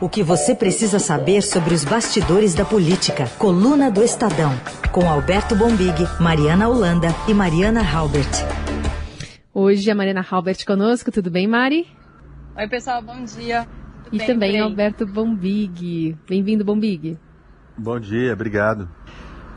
O 0.00 0.08
que 0.08 0.22
você 0.22 0.54
precisa 0.54 1.00
saber 1.00 1.42
sobre 1.42 1.74
os 1.74 1.84
bastidores 1.84 2.54
da 2.54 2.64
política. 2.64 3.26
Coluna 3.36 3.90
do 3.90 4.00
Estadão. 4.00 4.52
Com 4.92 5.10
Alberto 5.10 5.56
Bombig, 5.56 6.06
Mariana 6.20 6.68
Holanda 6.68 7.08
e 7.28 7.34
Mariana 7.34 7.80
Halbert. 7.82 8.30
Hoje 9.52 9.90
a 9.90 9.96
Mariana 9.96 10.24
Halbert 10.30 10.64
conosco. 10.64 11.10
Tudo 11.10 11.32
bem, 11.32 11.48
Mari? 11.48 11.88
Oi, 12.56 12.68
pessoal. 12.68 13.02
Bom 13.02 13.24
dia. 13.24 13.66
Tudo 14.04 14.14
e 14.14 14.18
bem, 14.18 14.26
também 14.28 14.60
Alberto 14.60 15.04
Bombig. 15.04 16.16
Bem-vindo, 16.28 16.64
Bombig. 16.64 17.18
Bom 17.76 17.98
dia, 17.98 18.32
obrigado. 18.32 18.88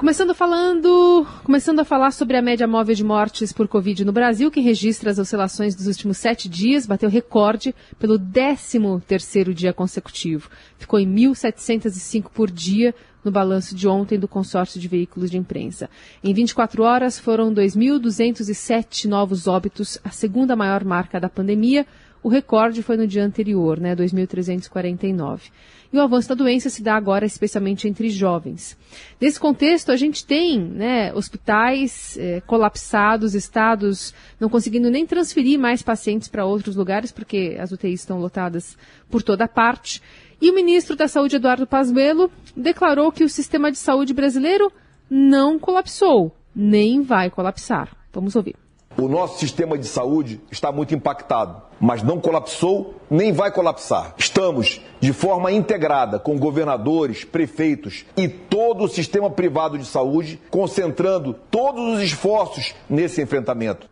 Começando 0.02 0.34
falando, 0.34 1.28
começando 1.44 1.80
a 1.80 1.86
falar 1.86 2.10
sobre 2.10 2.36
a 2.36 2.42
média 2.42 2.66
móvel 2.66 2.96
de 2.96 3.04
mortes 3.04 3.54
por 3.54 3.68
Covid 3.68 4.04
no 4.04 4.12
Brasil, 4.12 4.50
que 4.50 4.60
registra 4.60 5.12
as 5.12 5.20
oscilações 5.20 5.76
dos 5.76 5.86
últimos 5.86 6.18
sete 6.18 6.50
dias, 6.50 6.88
bateu 6.88 7.08
recorde 7.08 7.76
pelo 8.00 8.18
13 8.18 8.80
terceiro 9.06 9.54
dia 9.54 9.72
consecutivo. 9.72 10.50
Ficou 10.80 11.00
em 11.00 11.08
1.705 11.08 12.32
por 12.34 12.50
dia 12.50 12.96
no 13.24 13.32
balanço 13.32 13.76
de 13.76 13.88
ontem 13.88 14.18
do 14.18 14.28
consórcio 14.28 14.82
de 14.82 14.88
veículos 14.88 15.30
de 15.30 15.38
imprensa. 15.38 15.88
Em 16.24 16.34
24 16.34 16.82
horas 16.82 17.20
foram 17.20 17.54
2.207 17.54 19.06
novos 19.06 19.46
óbitos, 19.46 20.00
a 20.04 20.10
segunda 20.10 20.56
maior 20.56 20.84
marca 20.84 21.20
da 21.20 21.30
pandemia. 21.30 21.86
O 22.24 22.30
recorde 22.30 22.82
foi 22.82 22.98
no 22.98 23.06
dia 23.06 23.24
anterior, 23.24 23.80
né, 23.80 23.96
2.349. 23.96 25.52
E 25.94 25.98
o 25.98 26.02
avanço 26.02 26.30
da 26.30 26.36
doença 26.36 26.70
se 26.70 26.82
dá 26.82 26.96
agora 26.96 27.26
especialmente 27.26 27.88
entre 27.88 28.10
jovens. 28.10 28.78
Nesse 29.20 29.40
contexto, 29.40 29.92
a 29.92 29.98
gente 29.98 30.26
tem 30.26 30.58
né, 30.58 31.14
hospitais 31.14 32.18
eh, 32.18 32.42
colapsados, 32.48 33.36
estados 33.36 34.14
não 34.40 34.50
conseguindo 34.50 34.90
nem 34.90 35.06
transferir 35.06 35.60
mais 35.60 35.82
pacientes 35.82 36.30
para 36.30 36.46
outros 36.46 36.78
lugares, 36.78 37.12
porque 37.12 37.58
as 37.60 37.72
UTIs 37.72 38.00
estão 38.00 38.20
lotadas 38.20 38.78
por 39.10 39.22
toda 39.22 39.48
parte. 39.50 40.02
E 40.42 40.50
o 40.50 40.56
ministro 40.56 40.96
da 40.96 41.08
Saúde, 41.08 41.36
Eduardo 41.36 41.68
Pazuello, 41.68 42.32
declarou 42.56 43.12
que 43.12 43.24
o 43.24 43.30
sistema 43.30 43.70
de 43.70 43.78
saúde 43.78 44.14
brasileiro 44.14 44.72
não 45.10 45.60
colapsou, 45.60 46.34
nem 46.56 47.02
vai 47.02 47.30
colapsar. 47.30 47.96
Vamos 48.14 48.36
ouvir. 48.36 48.61
O 48.98 49.08
nosso 49.08 49.40
sistema 49.40 49.78
de 49.78 49.88
saúde 49.88 50.42
está 50.52 50.72
muito 50.72 50.94
impactado, 50.94 51.62
mas 51.80 52.04
não 52.04 52.20
colapsou 52.20 52.96
nem 53.10 53.32
vai 53.32 53.52
colapsar. 53.52 54.14
Estamos 54.18 54.82
de 55.00 55.14
forma 55.14 55.52
integrada 55.52 56.20
com 56.20 56.38
governadores, 56.38 57.24
prefeitos 57.24 58.06
e 58.18 58.28
todo 58.28 58.84
o 58.84 58.90
sistema 58.90 59.30
privado 59.30 59.78
de 59.78 59.86
saúde, 59.86 60.40
concentrando 60.50 61.36
todos 61.50 61.96
os 61.96 62.02
esforços 62.02 62.76
nesse 62.90 63.22
enfrentamento. 63.22 63.90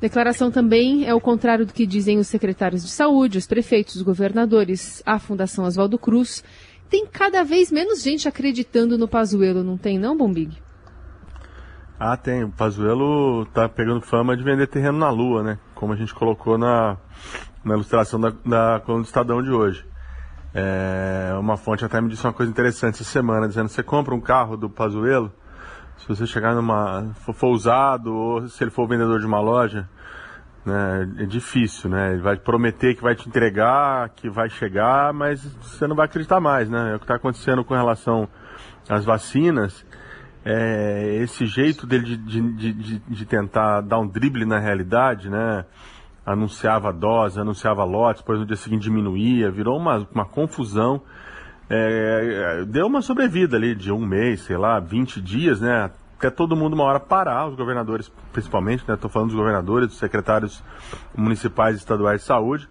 Declaração 0.00 0.50
também 0.50 1.06
é 1.06 1.14
o 1.14 1.20
contrário 1.20 1.66
do 1.66 1.74
que 1.74 1.86
dizem 1.86 2.18
os 2.18 2.26
secretários 2.26 2.82
de 2.82 2.88
saúde, 2.88 3.36
os 3.36 3.46
prefeitos, 3.46 3.96
os 3.96 4.02
governadores, 4.02 5.02
a 5.04 5.18
Fundação 5.18 5.64
Oswaldo 5.64 5.98
Cruz. 5.98 6.42
Tem 6.88 7.06
cada 7.06 7.42
vez 7.42 7.70
menos 7.70 8.02
gente 8.02 8.26
acreditando 8.26 8.96
no 8.96 9.06
Pazuello, 9.06 9.62
não 9.62 9.76
tem 9.76 9.98
não, 9.98 10.16
Bombig? 10.16 10.56
Ah, 12.02 12.16
tem. 12.16 12.44
O 12.44 12.48
Pazuello 12.48 13.44
tá 13.52 13.68
pegando 13.68 14.00
fama 14.00 14.34
de 14.34 14.42
vender 14.42 14.66
terreno 14.68 14.96
na 14.96 15.10
lua, 15.10 15.42
né? 15.42 15.58
Como 15.74 15.92
a 15.92 15.96
gente 15.96 16.14
colocou 16.14 16.56
na, 16.56 16.96
na 17.62 17.74
ilustração 17.74 18.18
da, 18.18 18.30
da 18.30 18.80
coluna 18.80 19.04
do 19.04 19.06
Estadão 19.06 19.42
de 19.42 19.50
hoje. 19.50 19.84
É, 20.54 21.36
uma 21.38 21.58
fonte 21.58 21.84
até 21.84 22.00
me 22.00 22.08
disse 22.08 22.26
uma 22.26 22.32
coisa 22.32 22.50
interessante 22.50 22.94
essa 22.94 23.04
semana, 23.04 23.46
dizendo 23.46 23.68
você 23.68 23.82
compra 23.82 24.14
um 24.14 24.20
carro 24.20 24.56
do 24.56 24.70
Pazuello, 24.70 25.30
se 25.98 26.08
você 26.08 26.26
chegar 26.26 26.54
numa. 26.54 27.12
For, 27.16 27.34
for 27.34 27.48
usado, 27.48 28.14
ou 28.14 28.48
se 28.48 28.64
ele 28.64 28.70
for 28.70 28.88
vendedor 28.88 29.20
de 29.20 29.26
uma 29.26 29.40
loja, 29.40 29.86
né, 30.64 31.06
é 31.18 31.26
difícil, 31.26 31.90
né? 31.90 32.14
Ele 32.14 32.22
vai 32.22 32.38
prometer 32.38 32.94
que 32.94 33.02
vai 33.02 33.14
te 33.14 33.28
entregar, 33.28 34.08
que 34.16 34.30
vai 34.30 34.48
chegar, 34.48 35.12
mas 35.12 35.44
você 35.44 35.86
não 35.86 35.94
vai 35.94 36.06
acreditar 36.06 36.40
mais, 36.40 36.66
né? 36.66 36.92
É 36.92 36.96
o 36.96 36.98
que 36.98 37.04
está 37.04 37.16
acontecendo 37.16 37.62
com 37.62 37.74
relação 37.74 38.26
às 38.88 39.04
vacinas 39.04 39.84
é, 40.44 41.18
esse 41.22 41.44
jeito 41.46 41.86
dele 41.86 42.16
de, 42.16 42.16
de, 42.16 42.72
de, 42.72 42.98
de, 42.98 43.26
tentar 43.26 43.82
dar 43.82 43.98
um 43.98 44.06
drible 44.06 44.44
na 44.44 44.58
realidade, 44.58 45.28
né? 45.28 45.64
Anunciava 46.24 46.92
dose, 46.92 47.40
anunciava 47.40 47.84
lotes, 47.84 48.22
depois 48.22 48.40
no 48.40 48.46
dia 48.46 48.56
seguinte 48.56 48.82
diminuía, 48.82 49.50
virou 49.50 49.76
uma, 49.76 50.06
uma 50.12 50.24
confusão. 50.24 51.02
É, 51.68 52.64
deu 52.66 52.86
uma 52.86 53.02
sobrevida 53.02 53.56
ali 53.56 53.74
de 53.74 53.92
um 53.92 54.04
mês, 54.04 54.40
sei 54.40 54.56
lá, 54.56 54.80
20 54.80 55.20
dias, 55.20 55.60
né? 55.60 55.90
Até 56.18 56.30
todo 56.30 56.56
mundo 56.56 56.74
uma 56.74 56.84
hora 56.84 57.00
parar, 57.00 57.46
os 57.46 57.54
governadores 57.54 58.10
principalmente, 58.32 58.84
né? 58.88 58.94
Estou 58.94 59.10
falando 59.10 59.28
dos 59.28 59.36
governadores, 59.36 59.88
dos 59.88 59.98
secretários 59.98 60.62
municipais 61.14 61.76
e 61.76 61.78
estaduais 61.78 62.20
de 62.20 62.26
saúde, 62.26 62.68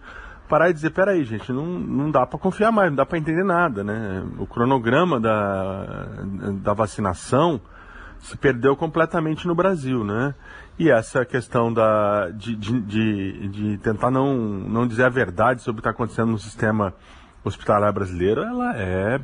parar 0.50 0.68
e 0.68 0.72
dizer, 0.72 0.90
peraí, 0.90 1.24
gente, 1.24 1.52
não, 1.52 1.64
não 1.64 2.10
dá 2.10 2.26
para 2.26 2.38
confiar 2.38 2.72
mais, 2.72 2.90
não 2.90 2.96
dá 2.96 3.06
para 3.06 3.16
entender 3.16 3.44
nada, 3.44 3.84
né? 3.84 4.24
O 4.36 4.46
cronograma 4.46 5.20
da, 5.20 6.08
da 6.60 6.74
vacinação 6.74 7.60
se 8.18 8.36
perdeu 8.36 8.76
completamente 8.76 9.46
no 9.46 9.54
Brasil, 9.54 10.04
né? 10.04 10.34
E 10.76 10.90
essa 10.90 11.24
questão 11.24 11.72
da, 11.72 12.30
de, 12.30 12.56
de, 12.56 12.80
de, 12.80 13.48
de 13.48 13.78
tentar 13.78 14.10
não, 14.10 14.34
não 14.36 14.86
dizer 14.86 15.04
a 15.04 15.08
verdade 15.08 15.62
sobre 15.62 15.78
o 15.78 15.82
que 15.82 15.88
está 15.88 15.90
acontecendo 15.90 16.32
no 16.32 16.38
sistema 16.38 16.92
hospitalar 17.44 17.92
brasileiro, 17.92 18.42
ela 18.42 18.76
é 18.76 19.18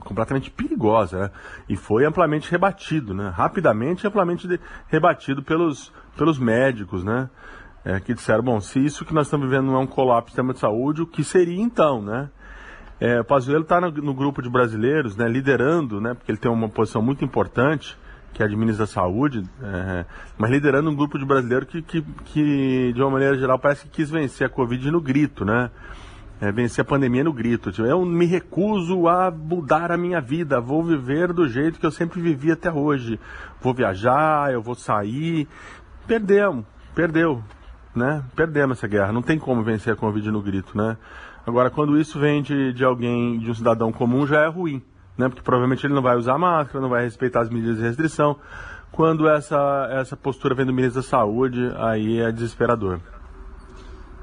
completamente 0.00 0.50
perigosa, 0.50 1.18
né? 1.18 1.30
E 1.68 1.76
foi 1.76 2.04
amplamente 2.04 2.50
rebatido, 2.50 3.14
né? 3.14 3.32
Rapidamente, 3.34 4.06
amplamente 4.06 4.60
rebatido 4.88 5.42
pelos, 5.42 5.92
pelos 6.16 6.38
médicos, 6.38 7.04
né? 7.04 7.30
É, 7.84 8.00
que 8.00 8.14
disseram, 8.14 8.42
bom, 8.42 8.60
se 8.60 8.82
isso 8.82 9.04
que 9.04 9.12
nós 9.12 9.26
estamos 9.26 9.46
vivendo 9.46 9.66
não 9.66 9.76
é 9.76 9.78
um 9.78 9.86
colapso 9.86 10.26
do 10.26 10.30
sistema 10.30 10.54
de 10.54 10.58
saúde, 10.58 11.02
o 11.02 11.06
que 11.06 11.22
seria 11.22 11.60
então, 11.60 12.00
né? 12.00 12.30
É, 13.00 13.20
o 13.20 13.24
Pazuello 13.24 13.62
está 13.62 13.80
no, 13.80 13.90
no, 13.90 14.14
grupo 14.14 14.40
de 14.40 14.48
brasileiros, 14.48 15.16
né, 15.16 15.28
liderando, 15.28 16.00
né, 16.00 16.14
porque 16.14 16.30
ele 16.30 16.38
tem 16.38 16.50
uma 16.50 16.68
posição 16.68 17.02
muito 17.02 17.24
importante, 17.24 17.98
que 18.32 18.42
é 18.42 18.46
a 18.46 18.48
de 18.48 18.56
ministro 18.56 18.86
da 18.86 18.90
Saúde, 18.90 19.42
é, 19.62 20.06
mas 20.38 20.50
liderando 20.50 20.90
um 20.90 20.94
grupo 20.94 21.18
de 21.18 21.24
brasileiros 21.24 21.68
que, 21.68 21.82
que, 21.82 22.02
que, 22.24 22.92
de 22.94 23.02
uma 23.02 23.10
maneira 23.10 23.36
geral, 23.36 23.58
parece 23.58 23.84
que 23.84 23.90
quis 23.90 24.10
vencer 24.10 24.46
a 24.46 24.50
Covid 24.50 24.90
no 24.90 25.00
grito, 25.00 25.44
né? 25.44 25.70
É, 26.40 26.50
vencer 26.50 26.82
a 26.82 26.84
pandemia 26.84 27.22
no 27.22 27.32
grito. 27.32 27.70
Tipo, 27.70 27.86
eu 27.86 28.04
me 28.04 28.26
recuso 28.26 29.06
a 29.06 29.30
mudar 29.30 29.92
a 29.92 29.96
minha 29.96 30.20
vida, 30.20 30.60
vou 30.60 30.82
viver 30.82 31.32
do 31.32 31.48
jeito 31.48 31.78
que 31.78 31.86
eu 31.86 31.92
sempre 31.92 32.20
vivi 32.20 32.50
até 32.50 32.72
hoje. 32.72 33.20
Vou 33.60 33.72
viajar, 33.72 34.52
eu 34.52 34.60
vou 34.60 34.74
sair. 34.74 35.46
Perdeu, 36.06 36.64
perdeu 36.92 37.42
né? 37.94 38.22
Perdemos 38.34 38.78
essa 38.78 38.88
guerra, 38.88 39.12
não 39.12 39.22
tem 39.22 39.38
como 39.38 39.62
vencer 39.62 39.92
a 39.92 39.96
Covid 39.96 40.30
no 40.30 40.42
grito, 40.42 40.76
né? 40.76 40.96
Agora, 41.46 41.70
quando 41.70 41.98
isso 41.98 42.18
vem 42.18 42.42
de, 42.42 42.72
de 42.72 42.84
alguém, 42.84 43.38
de 43.38 43.50
um 43.50 43.54
cidadão 43.54 43.92
comum, 43.92 44.26
já 44.26 44.40
é 44.40 44.48
ruim, 44.48 44.82
né? 45.16 45.28
Porque 45.28 45.42
provavelmente 45.42 45.86
ele 45.86 45.94
não 45.94 46.02
vai 46.02 46.16
usar 46.16 46.38
máscara, 46.38 46.80
não 46.80 46.88
vai 46.88 47.04
respeitar 47.04 47.42
as 47.42 47.50
medidas 47.50 47.76
de 47.76 47.82
restrição. 47.82 48.36
Quando 48.90 49.28
essa, 49.28 49.88
essa 49.90 50.16
postura 50.16 50.54
vem 50.54 50.64
do 50.64 50.72
ministro 50.72 51.02
da 51.02 51.08
Saúde, 51.08 51.70
aí 51.76 52.20
é 52.20 52.32
desesperador. 52.32 53.00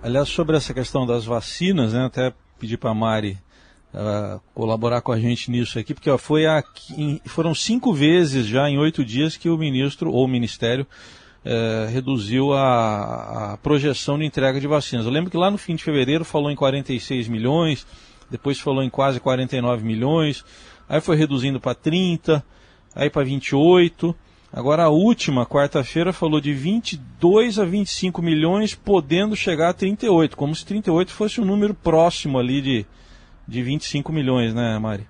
Aliás, 0.02 0.30
sobre 0.30 0.58
essa 0.58 0.74
questão 0.74 1.06
das 1.06 1.26
vacinas, 1.26 1.94
né? 1.94 2.06
Até 2.06 2.34
pedir 2.58 2.78
para 2.78 2.92
a 2.92 2.96
Mari 2.96 3.38
uh, 3.94 4.42
colaborar 4.54 5.02
com 5.02 5.12
a 5.12 5.20
gente 5.20 5.52
nisso 5.52 5.78
aqui, 5.78 5.94
porque 5.94 6.10
ó, 6.10 6.18
foi 6.18 6.46
a, 6.46 6.64
foram 7.26 7.54
cinco 7.54 7.94
vezes 7.94 8.46
já 8.46 8.70
em 8.70 8.78
oito 8.78 9.04
dias 9.06 9.38
que 9.38 9.50
o 9.50 9.58
ministro 9.58 10.12
ou 10.12 10.26
o 10.26 10.28
ministério 10.28 10.88
é, 11.44 11.88
reduziu 11.92 12.54
a, 12.54 13.54
a, 13.54 13.58
projeção 13.58 14.18
de 14.18 14.26
entrega 14.26 14.60
de 14.60 14.68
vacinas. 14.68 15.06
Eu 15.06 15.12
lembro 15.12 15.32
que 15.32 15.38
lá 15.38 15.50
no 15.50 15.58
fim 15.58 15.76
de 15.76 15.84
fevereiro 15.84 16.24
falou 16.24 16.52
em 16.52 16.56
46 16.56 17.28
milhões, 17.28 17.86
depois 18.30 18.60
falou 18.60 18.84
em 18.84 18.90
quase 18.90 19.20
49 19.20 19.84
milhões, 19.84 20.46
aí 20.88 21.02
foi 21.02 21.16
reduzindo 21.16 21.60
para 21.60 21.76
30, 21.76 22.44
aí 22.96 23.10
para 23.10 23.24
28. 23.24 24.16
Agora 24.54 24.84
a 24.84 24.90
última, 24.90 25.46
quarta-feira, 25.46 26.12
falou 26.12 26.42
de 26.42 26.54
22 26.54 27.58
a 27.58 27.66
25 27.66 28.22
milhões, 28.22 28.76
podendo 28.76 29.36
chegar 29.36 29.70
a 29.70 29.74
38, 29.74 30.36
como 30.36 30.54
se 30.54 30.66
38 30.66 31.12
fosse 31.12 31.40
um 31.40 31.46
número 31.46 31.74
próximo 31.74 32.38
ali 32.38 32.62
de, 32.62 32.86
de 33.48 33.64
25 33.64 34.12
milhões, 34.12 34.54
né, 34.54 34.78
Mari? 34.78 35.08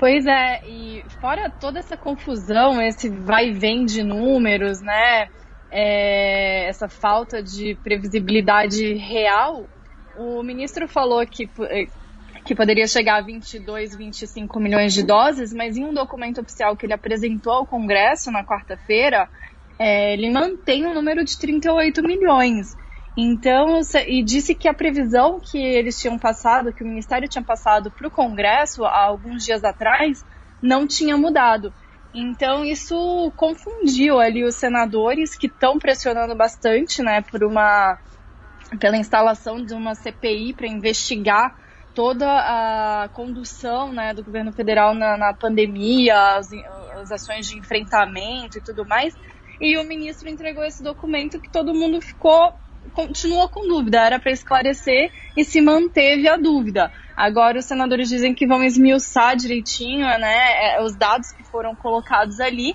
Pois 0.00 0.24
é, 0.24 0.62
e 0.66 1.04
fora 1.20 1.50
toda 1.50 1.78
essa 1.78 1.94
confusão, 1.94 2.80
esse 2.80 3.10
vai 3.10 3.50
e 3.50 3.52
vem 3.52 3.84
de 3.84 4.02
números, 4.02 4.80
né? 4.80 5.28
É, 5.70 6.66
essa 6.68 6.88
falta 6.88 7.42
de 7.42 7.74
previsibilidade 7.84 8.94
real, 8.94 9.68
o 10.16 10.42
ministro 10.42 10.88
falou 10.88 11.22
que, 11.26 11.46
que 12.46 12.54
poderia 12.54 12.86
chegar 12.86 13.18
a 13.18 13.20
22, 13.20 13.94
25 13.94 14.58
milhões 14.58 14.94
de 14.94 15.02
doses, 15.02 15.52
mas 15.52 15.76
em 15.76 15.84
um 15.84 15.92
documento 15.92 16.40
oficial 16.40 16.74
que 16.74 16.86
ele 16.86 16.94
apresentou 16.94 17.52
ao 17.52 17.66
Congresso 17.66 18.30
na 18.30 18.42
quarta-feira, 18.42 19.28
é, 19.78 20.14
ele 20.14 20.30
mantém 20.30 20.86
o 20.86 20.94
número 20.94 21.22
de 21.22 21.38
38 21.38 22.02
milhões. 22.02 22.74
Então, 23.22 23.80
e 24.06 24.22
disse 24.22 24.54
que 24.54 24.66
a 24.66 24.72
previsão 24.72 25.38
que 25.38 25.58
eles 25.58 26.00
tinham 26.00 26.18
passado, 26.18 26.72
que 26.72 26.82
o 26.82 26.86
Ministério 26.86 27.28
tinha 27.28 27.44
passado 27.44 27.90
para 27.90 28.08
o 28.08 28.10
Congresso 28.10 28.82
há 28.82 29.04
alguns 29.04 29.44
dias 29.44 29.62
atrás, 29.62 30.24
não 30.62 30.86
tinha 30.86 31.18
mudado. 31.18 31.70
Então, 32.14 32.64
isso 32.64 33.30
confundiu 33.36 34.18
ali 34.18 34.42
os 34.42 34.54
senadores 34.54 35.36
que 35.36 35.48
estão 35.48 35.78
pressionando 35.78 36.34
bastante, 36.34 37.02
né, 37.02 37.20
por 37.20 37.44
uma 37.44 37.98
pela 38.78 38.96
instalação 38.96 39.62
de 39.62 39.74
uma 39.74 39.94
CPI 39.94 40.54
para 40.54 40.66
investigar 40.66 41.58
toda 41.94 42.26
a 42.26 43.08
condução 43.08 43.92
né, 43.92 44.14
do 44.14 44.24
governo 44.24 44.52
federal 44.52 44.94
na, 44.94 45.18
na 45.18 45.34
pandemia, 45.34 46.36
as, 46.36 46.48
as 46.94 47.12
ações 47.12 47.48
de 47.48 47.58
enfrentamento 47.58 48.56
e 48.56 48.60
tudo 48.62 48.86
mais. 48.86 49.14
E 49.60 49.76
o 49.76 49.84
ministro 49.84 50.26
entregou 50.26 50.64
esse 50.64 50.82
documento 50.82 51.38
que 51.38 51.50
todo 51.50 51.74
mundo 51.74 52.00
ficou 52.00 52.54
continuou 52.90 53.48
com 53.48 53.66
dúvida, 53.66 54.04
era 54.04 54.18
para 54.18 54.32
esclarecer 54.32 55.10
e 55.36 55.44
se 55.44 55.60
manteve 55.60 56.28
a 56.28 56.36
dúvida. 56.36 56.92
Agora 57.16 57.58
os 57.58 57.64
senadores 57.64 58.08
dizem 58.08 58.34
que 58.34 58.46
vão 58.46 58.62
esmiuçar 58.62 59.36
direitinho 59.36 60.06
né, 60.06 60.76
é, 60.76 60.82
os 60.82 60.96
dados 60.96 61.32
que 61.32 61.44
foram 61.44 61.74
colocados 61.74 62.40
ali, 62.40 62.74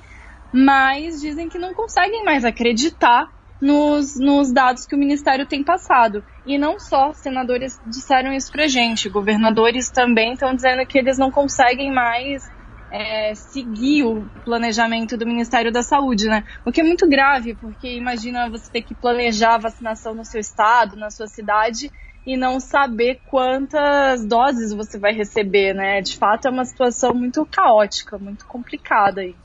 mas 0.52 1.20
dizem 1.20 1.50
que 1.50 1.58
não 1.58 1.74
conseguem 1.74 2.24
mais 2.24 2.46
acreditar 2.46 3.30
nos, 3.60 4.20
nos 4.20 4.52
dados 4.52 4.86
que 4.86 4.96
o 4.96 4.98
Ministério 4.98 5.46
tem 5.46 5.64
passado. 5.64 6.24
E 6.46 6.58
não 6.58 6.80
só 6.80 7.14
senadores 7.14 7.80
disseram 7.88 8.32
isso 8.32 8.52
pra 8.52 8.68
gente, 8.68 9.10
governadores 9.10 9.90
também 9.90 10.34
estão 10.34 10.54
dizendo 10.54 10.86
que 10.86 10.98
eles 10.98 11.18
não 11.18 11.32
conseguem 11.32 11.92
mais 11.92 12.50
é, 12.96 13.36
seguir 13.36 14.04
o 14.04 14.26
planejamento 14.46 15.18
do 15.18 15.26
Ministério 15.26 15.70
da 15.70 15.84
Saúde, 15.84 16.30
né? 16.30 16.46
O 16.66 16.72
que 16.72 16.80
é 16.80 16.84
muito 16.84 17.06
grave, 17.10 17.54
porque 17.54 17.94
imagina 17.94 18.50
você 18.50 18.72
ter 18.72 18.84
que 18.84 18.96
planejar 18.96 19.56
a 19.56 19.58
vacinação 19.58 20.16
no 20.16 20.24
seu 20.24 20.40
estado, 20.40 20.96
na 20.96 21.10
sua 21.10 21.28
cidade, 21.28 21.92
e 22.26 22.38
não 22.38 22.58
saber 22.58 23.20
quantas 23.30 24.26
doses 24.26 24.74
você 24.74 24.98
vai 24.98 25.12
receber, 25.12 25.74
né? 25.74 26.00
De 26.00 26.18
fato, 26.18 26.48
é 26.48 26.50
uma 26.50 26.64
situação 26.64 27.14
muito 27.14 27.46
caótica, 27.46 28.18
muito 28.18 28.46
complicada 28.46 29.20
aí. 29.20 29.36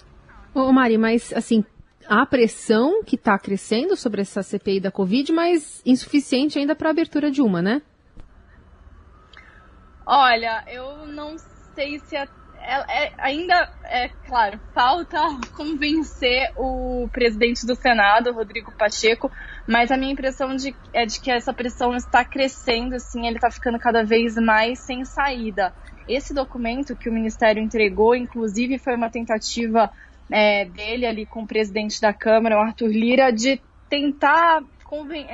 Ô 0.55 0.70
Mari, 0.73 0.97
mas 0.97 1.32
assim, 1.32 1.64
há 2.08 2.25
pressão 2.25 3.02
que 3.02 3.17
está 3.17 3.37
crescendo 3.37 3.97
sobre 3.97 4.20
essa 4.20 4.44
CPI 4.44 4.79
da 4.79 4.93
Covid, 4.93 5.32
mas 5.32 5.82
insuficiente 5.85 6.56
ainda 6.56 6.76
para 6.76 6.88
a 6.88 6.93
abertura 6.93 7.32
de 7.32 7.43
uma, 7.43 7.61
né? 7.61 7.82
Olha, 10.06 10.64
eu 10.69 11.06
não 11.08 11.37
sei 11.75 11.99
se 11.99 12.17
a 12.17 12.23
é, 12.23 12.39
é, 12.72 13.12
ainda, 13.19 13.69
é 13.84 14.08
claro, 14.26 14.61
falta 14.72 15.19
convencer 15.56 16.52
o 16.56 17.08
presidente 17.12 17.67
do 17.67 17.75
Senado, 17.75 18.32
Rodrigo 18.32 18.72
Pacheco, 18.72 19.31
mas 19.67 19.90
a 19.90 19.96
minha 19.96 20.12
impressão 20.12 20.55
de, 20.55 20.75
é 20.93 21.05
de 21.05 21.20
que 21.20 21.31
essa 21.31 21.52
pressão 21.52 21.94
está 21.94 22.25
crescendo, 22.25 22.94
assim, 22.94 23.26
ele 23.26 23.37
está 23.37 23.50
ficando 23.50 23.78
cada 23.78 24.05
vez 24.05 24.37
mais 24.37 24.78
sem 24.78 25.05
saída. 25.05 25.75
Esse 26.08 26.32
documento 26.32 26.96
que 26.96 27.08
o 27.08 27.12
Ministério 27.12 27.62
entregou, 27.62 28.14
inclusive, 28.14 28.78
foi 28.78 28.94
uma 28.94 29.11
tentativa 29.11 29.90
é, 30.31 30.64
dele 30.64 31.06
ali 31.06 31.26
com 31.26 31.43
o 31.43 31.46
presidente 31.46 32.00
da 32.00 32.12
Câmara, 32.12 32.56
o 32.56 32.61
Arthur 32.61 32.88
Lira, 32.88 33.32
de 33.32 33.61
tentar 33.88 34.62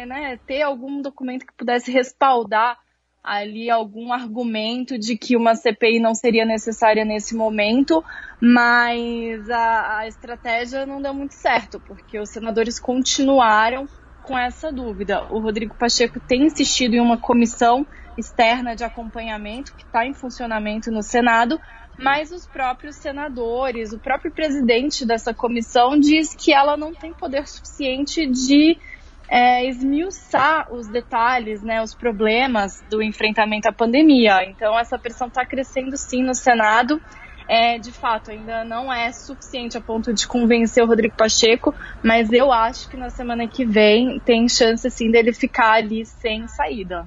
né, 0.07 0.39
ter 0.47 0.63
algum 0.63 1.01
documento 1.01 1.47
que 1.47 1.55
pudesse 1.55 1.91
respaldar 1.91 2.79
ali 3.27 3.69
algum 3.69 4.13
argumento 4.13 4.97
de 4.97 5.19
que 5.19 5.37
uma 5.37 5.57
CPI 5.57 5.99
não 5.99 6.15
seria 6.15 6.45
necessária 6.45 7.05
nesse 7.05 7.35
momento, 7.35 8.05
mas 8.41 9.51
a, 9.51 9.99
a 9.99 10.07
estratégia 10.07 10.87
não 10.87 11.03
deu 11.03 11.13
muito 11.13 11.35
certo, 11.35 11.81
porque 11.81 12.21
os 12.21 12.31
senadores 12.31 12.79
continuaram 12.79 13.89
com 14.23 14.39
essa 14.39 14.71
dúvida. 14.71 15.27
O 15.31 15.41
Rodrigo 15.41 15.75
Pacheco 15.75 16.21
tem 16.21 16.47
insistido 16.47 16.95
em 16.95 17.01
uma 17.01 17.19
comissão 17.19 17.85
externa 18.17 18.77
de 18.77 18.85
acompanhamento 18.85 19.75
que 19.75 19.85
está 19.85 20.07
em 20.07 20.15
funcionamento 20.15 20.91
no 20.93 21.03
Senado, 21.03 21.61
mas 21.99 22.31
os 22.31 22.47
próprios 22.47 22.97
senadores, 22.97 23.93
o 23.93 23.99
próprio 23.99 24.31
presidente 24.31 25.05
dessa 25.05 25.35
comissão 25.35 25.99
diz 25.99 26.35
que 26.35 26.53
ela 26.53 26.77
não 26.77 26.95
tem 26.95 27.13
poder 27.13 27.47
suficiente 27.49 28.27
de 28.27 28.79
é, 29.29 29.69
esmiuçar 29.69 30.73
os 30.73 30.87
detalhes, 30.89 31.63
né, 31.63 31.83
os 31.83 31.95
problemas 31.95 32.83
do 32.89 33.03
enfrentamento 33.03 33.69
à 33.69 33.73
pandemia. 33.73 34.45
Então, 34.49 34.79
essa 34.79 34.99
pressão 34.99 35.29
está 35.29 35.45
crescendo 35.45 35.97
sim 35.97 36.23
no 36.23 36.35
Senado. 36.35 37.01
É, 37.49 37.79
de 37.79 37.93
fato, 37.93 38.33
ainda 38.33 38.65
não 38.65 38.93
é 38.93 39.13
suficiente 39.13 39.79
a 39.79 39.81
ponto 39.81 40.13
de 40.13 40.27
convencer 40.27 40.83
o 40.83 40.87
Rodrigo 40.87 41.15
Pacheco, 41.17 41.73
mas 42.03 42.33
eu 42.33 42.51
acho 42.51 42.89
que 42.89 42.97
na 42.97 43.09
semana 43.09 43.47
que 43.47 43.65
vem 43.65 44.19
tem 44.19 44.49
chance 44.49 44.91
sim 44.91 45.11
dele 45.13 45.33
ficar 45.33 45.75
ali 45.75 46.05
sem 46.05 46.49
saída. 46.49 47.07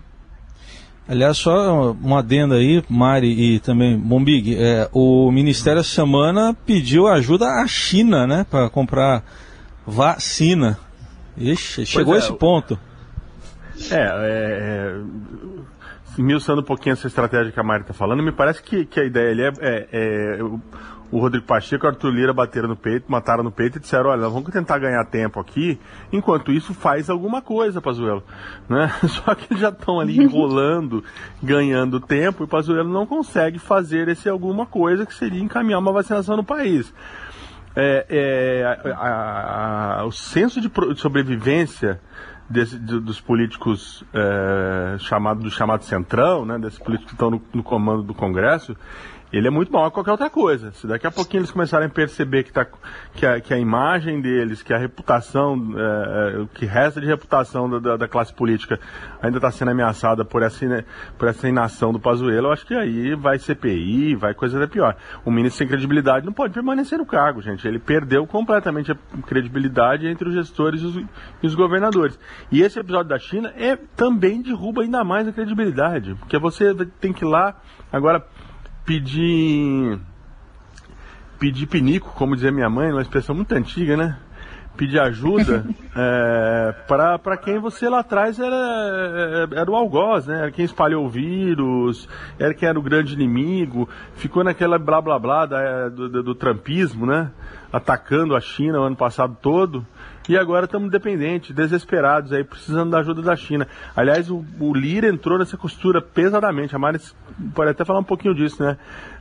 Aliás, 1.09 1.39
só 1.39 1.91
uma 1.91 2.19
adenda 2.19 2.55
aí, 2.55 2.83
Mari 2.87 3.55
e 3.55 3.59
também 3.59 3.97
Bombig, 3.97 4.55
é, 4.55 4.87
o 4.93 5.31
Ministério 5.31 5.79
essa 5.79 5.89
semana 5.89 6.55
pediu 6.65 7.07
ajuda 7.07 7.45
à 7.47 7.67
China, 7.67 8.27
né, 8.27 8.45
para 8.49 8.69
comprar 8.69 9.23
vacina. 9.85 10.77
Ixi, 11.39 11.85
chegou 11.85 12.13
a 12.13 12.17
é, 12.17 12.19
esse 12.19 12.33
ponto. 12.33 12.77
É, 13.91 13.95
é, 13.95 15.01
esmiuçando 16.11 16.61
um 16.61 16.65
pouquinho 16.65 16.93
essa 16.93 17.07
estratégia 17.07 17.51
que 17.51 17.59
a 17.59 17.63
Mari 17.63 17.81
está 17.81 17.93
falando, 17.93 18.21
me 18.21 18.31
parece 18.31 18.61
que, 18.61 18.85
que 18.85 18.99
a 18.99 19.05
ideia 19.05 19.31
ali 19.31 19.41
é, 19.43 19.51
é, 19.61 19.87
é 20.37 20.43
o, 20.43 20.59
o 21.11 21.19
Rodrigo 21.19 21.45
Pacheco 21.45 21.85
e 21.85 21.87
o 21.87 21.89
Arthur 21.89 22.11
Lira 22.11 22.33
bateram 22.33 22.67
no 22.67 22.75
peito, 22.75 23.09
mataram 23.09 23.41
no 23.41 23.51
peito 23.51 23.77
e 23.77 23.81
disseram, 23.81 24.09
olha, 24.09 24.27
vamos 24.27 24.51
tentar 24.51 24.77
ganhar 24.79 25.03
tempo 25.05 25.39
aqui, 25.39 25.79
enquanto 26.11 26.51
isso 26.51 26.73
faz 26.73 27.09
alguma 27.09 27.41
coisa, 27.41 27.81
Pazuello. 27.81 28.23
Né? 28.69 28.87
Só 29.07 29.33
que 29.33 29.51
eles 29.51 29.61
já 29.61 29.69
estão 29.69 29.99
ali 29.99 30.17
enrolando, 30.21 31.03
ganhando 31.41 31.99
tempo, 31.99 32.43
e 32.43 32.45
o 32.45 32.47
Pazuello 32.47 32.91
não 32.91 33.05
consegue 33.05 33.57
fazer 33.57 34.09
esse 34.09 34.27
alguma 34.27 34.65
coisa 34.65 35.05
que 35.05 35.13
seria 35.13 35.41
encaminhar 35.41 35.79
uma 35.79 35.93
vacinação 35.93 36.35
no 36.35 36.43
país 36.43 36.93
é, 37.75 38.05
é, 38.09 38.93
a, 38.93 39.99
a, 39.99 40.05
o 40.05 40.11
senso 40.11 40.59
de, 40.59 40.71
sobrevivência 40.99 41.99
desse, 42.49 42.77
de, 42.79 42.99
dos 42.99 43.21
políticos 43.21 44.03
é, 44.13 44.97
chamado, 44.99 45.41
do 45.41 45.51
chamado 45.51 45.83
centrão, 45.83 46.45
né, 46.45 46.57
desses 46.57 46.79
políticos 46.79 47.11
que 47.11 47.15
estão 47.15 47.29
no, 47.29 47.41
no 47.53 47.63
comando 47.63 48.03
do 48.03 48.13
Congresso, 48.13 48.75
ele 49.31 49.47
é 49.47 49.49
muito 49.51 49.71
maior 49.71 49.89
que 49.89 49.93
qualquer 49.93 50.11
outra 50.11 50.29
coisa. 50.29 50.71
Se 50.71 50.87
daqui 50.87 51.05
a 51.05 51.11
pouquinho 51.11 51.41
eles 51.41 51.51
começarem 51.51 51.87
a 51.87 51.89
perceber 51.89 52.43
que, 52.43 52.51
tá, 52.51 52.65
que, 53.13 53.25
a, 53.25 53.39
que 53.39 53.53
a 53.53 53.59
imagem 53.59 54.21
deles, 54.21 54.63
que 54.63 54.73
a 54.73 54.77
reputação, 54.77 55.73
é, 55.77 56.35
é 56.35 56.39
o 56.39 56.47
que 56.47 56.65
resta 56.65 56.99
de 56.99 57.07
reputação 57.07 57.69
da, 57.79 57.97
da 57.97 58.07
classe 58.07 58.33
política 58.33 58.79
ainda 59.21 59.37
está 59.37 59.51
sendo 59.51 59.71
ameaçada 59.71 60.25
por 60.25 60.41
essa, 60.41 60.85
por 61.17 61.27
essa 61.27 61.47
inação 61.47 61.93
do 61.93 61.99
Pazuello, 61.99 62.47
eu 62.47 62.51
acho 62.51 62.65
que 62.65 62.73
aí 62.73 63.15
vai 63.15 63.37
CPI, 63.37 64.15
vai 64.15 64.33
coisa 64.33 64.67
pior. 64.67 64.95
O 65.23 65.31
ministro 65.31 65.59
sem 65.59 65.67
credibilidade 65.67 66.25
não 66.25 66.33
pode 66.33 66.53
permanecer 66.53 66.97
no 66.97 67.05
cargo, 67.05 67.41
gente. 67.41 67.67
Ele 67.67 67.79
perdeu 67.79 68.25
completamente 68.25 68.91
a 68.91 68.97
credibilidade 69.25 70.07
entre 70.07 70.27
os 70.27 70.33
gestores 70.33 70.81
e 70.81 70.85
os, 70.85 70.95
e 70.95 71.47
os 71.47 71.55
governadores. 71.55 72.19
E 72.51 72.61
esse 72.61 72.79
episódio 72.79 73.09
da 73.09 73.19
China 73.19 73.53
é, 73.55 73.75
também 73.75 74.41
derruba 74.41 74.81
ainda 74.81 75.03
mais 75.03 75.27
a 75.27 75.31
credibilidade, 75.31 76.15
porque 76.15 76.37
você 76.37 76.73
tem 76.99 77.13
que 77.13 77.23
ir 77.23 77.27
lá 77.27 77.55
agora 77.91 78.25
pedir 78.89 79.99
pedir 81.37 81.67
pinico, 81.67 82.11
como 82.15 82.33
dizia 82.33 82.51
minha 82.51 82.69
mãe, 82.69 82.91
uma 82.91 83.03
expressão 83.03 83.35
muito 83.35 83.53
antiga, 83.53 83.95
né? 83.95 84.17
Pedir 84.75 84.99
ajuda 84.99 85.63
é, 85.95 86.73
para 86.87 87.37
quem 87.37 87.59
você 87.59 87.87
lá 87.87 87.99
atrás 87.99 88.39
era, 88.39 89.47
era 89.53 89.69
o 89.69 89.75
algoz, 89.75 90.25
né? 90.25 90.39
Era 90.39 90.51
quem 90.51 90.65
espalhou 90.65 91.05
o 91.05 91.09
vírus, 91.09 92.09
era 92.39 92.51
quem 92.55 92.67
era 92.67 92.79
o 92.79 92.81
grande 92.81 93.13
inimigo, 93.13 93.87
ficou 94.15 94.43
naquela 94.43 94.79
blá 94.79 94.99
blá 94.99 95.19
blá 95.19 95.45
da, 95.45 95.89
do, 95.89 96.09
do, 96.09 96.23
do 96.23 96.35
trampismo, 96.35 97.05
né? 97.05 97.29
Atacando 97.71 98.35
a 98.35 98.41
China 98.41 98.79
o 98.79 98.85
ano 98.85 98.95
passado 98.95 99.37
todo. 99.39 99.85
E 100.29 100.37
agora 100.37 100.65
estamos 100.65 100.91
dependentes, 100.91 101.55
desesperados, 101.55 102.31
aí 102.31 102.43
precisando 102.43 102.91
da 102.91 102.99
ajuda 102.99 103.19
da 103.19 103.35
China. 103.35 103.67
Aliás, 103.95 104.29
o, 104.29 104.45
o 104.59 104.75
Lira 104.75 105.07
entrou 105.09 105.39
nessa 105.39 105.57
costura 105.57 106.03
pesadamente. 106.03 106.75
A 106.75 106.79
Maris 106.79 107.15
pode 107.55 107.71
até 107.71 107.83
falar 107.83 107.97
um 107.97 108.03
pouquinho 108.03 108.35
disso, 108.35 108.61
né? 108.61 108.77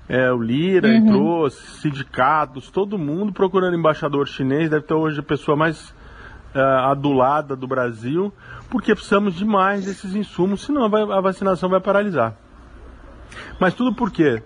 É, 0.06 0.30
o 0.30 0.42
Lira 0.42 0.86
uhum. 0.86 0.94
entrou, 0.94 1.48
sindicatos, 1.48 2.70
todo 2.70 2.98
mundo 2.98 3.32
procurando 3.32 3.74
embaixador 3.74 4.28
chinês. 4.28 4.68
Deve 4.68 4.84
ter 4.84 4.92
hoje 4.92 5.20
a 5.20 5.22
pessoa 5.22 5.56
mais 5.56 5.94
uh, 6.54 6.90
adulada 6.90 7.56
do 7.56 7.66
Brasil, 7.66 8.30
porque 8.68 8.94
precisamos 8.94 9.34
de 9.34 9.46
mais 9.46 9.86
desses 9.86 10.14
insumos, 10.14 10.60
senão 10.60 10.90
vai, 10.90 11.00
a 11.04 11.22
vacinação 11.22 11.70
vai 11.70 11.80
paralisar. 11.80 12.36
Mas 13.58 13.72
tudo 13.72 13.94
por 13.94 14.10
quê? 14.10 14.42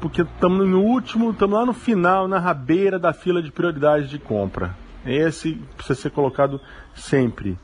Porque 0.00 0.22
estamos 0.22 0.68
no 0.68 0.82
último, 0.82 1.30
estamos 1.30 1.56
lá 1.56 1.64
no 1.64 1.72
final, 1.72 2.26
na 2.26 2.40
rabeira 2.40 2.98
da 2.98 3.12
fila 3.12 3.40
de 3.40 3.52
prioridades 3.52 4.10
de 4.10 4.18
compra. 4.18 4.74
Esse 5.04 5.54
precisa 5.76 6.00
ser 6.00 6.10
colocado 6.10 6.60
sempre. 6.94 7.58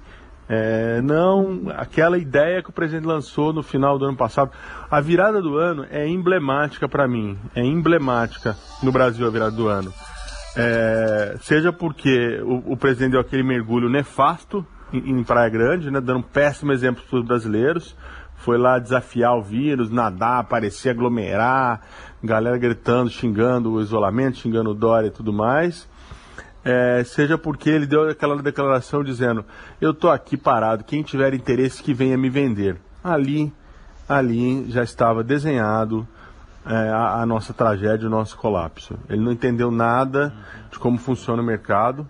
É, 0.49 1.01
não 1.03 1.63
aquela 1.75 2.17
ideia 2.17 2.63
que 2.63 2.71
o 2.71 2.73
presidente 2.73 3.05
lançou 3.05 3.53
no 3.53 3.63
final 3.63 3.99
do 3.99 4.05
ano 4.05 4.17
passado. 4.17 4.53
A 4.91 5.01
virada 5.01 5.43
do 5.43 5.57
ano 5.57 5.85
é 5.91 6.07
emblemática 6.07 6.89
para 6.89 7.09
mim, 7.09 7.37
é 7.55 7.65
emblemática 7.65 8.57
no 8.83 8.93
Brasil 8.93 9.27
a 9.27 9.31
virada 9.31 9.51
do 9.51 9.67
ano. 9.67 9.93
É, 10.57 11.37
seja 11.41 11.73
porque 11.73 12.41
o, 12.43 12.73
o, 12.73 12.77
presidente 12.77 13.13
deu 13.13 13.21
aquele 13.21 13.43
mergulho 13.43 13.91
nefasto 13.91 14.65
em, 14.93 15.19
em 15.19 15.25
Praia 15.25 15.51
Grande, 15.51 15.91
né, 15.91 16.01
dando 16.01 16.21
um 16.21 16.23
péssimo 16.23 16.73
exemplo 16.73 17.03
para 17.09 17.19
os 17.19 17.27
brasileiros. 17.27 17.97
Foi 18.37 18.57
lá 18.57 18.79
desafiar 18.79 19.37
o 19.37 19.43
vírus, 19.43 19.91
nadar, 19.91 20.41
aparecer, 20.41 20.91
aglomerar, 20.91 21.83
galera 22.23 22.57
gritando, 22.57 23.11
xingando 23.11 23.73
o 23.73 23.81
isolamento, 23.81 24.39
xingando 24.39 24.71
o 24.71 24.75
Dória 24.75 25.09
e 25.09 25.11
tudo 25.11 25.33
mais 25.33 25.89
é, 26.67 27.05
seja 27.05 27.39
porque 27.39 27.71
ele 27.71 27.87
deu 27.87 28.09
aquela 28.09 28.37
declaração 28.43 29.05
dizendo: 29.05 29.45
Eu 29.81 29.93
estou 29.93 30.11
aqui 30.11 30.37
parado, 30.37 30.83
quem 30.83 31.03
tiver 31.03 31.33
interesse 31.33 31.83
que 31.83 31.95
venha 31.95 32.19
me 32.19 32.29
vender. 32.29 32.77
Ali 33.05 33.53
ali 34.09 34.71
já 34.71 34.83
estava 34.83 35.23
desenhado 35.23 36.07
é, 36.65 36.75
a, 36.91 37.23
a, 37.23 37.27
nossa 37.27 37.53
tragédia, 37.53 38.07
o 38.07 38.11
nosso 38.11 38.37
colapso. 38.37 38.99
Ele 39.09 39.21
não 39.21 39.33
entendeu 39.33 39.71
nada 39.71 40.33
de 40.71 40.79
como 40.79 40.99
funciona 40.99 41.43
o 41.43 41.45
mercado. 41.45 42.09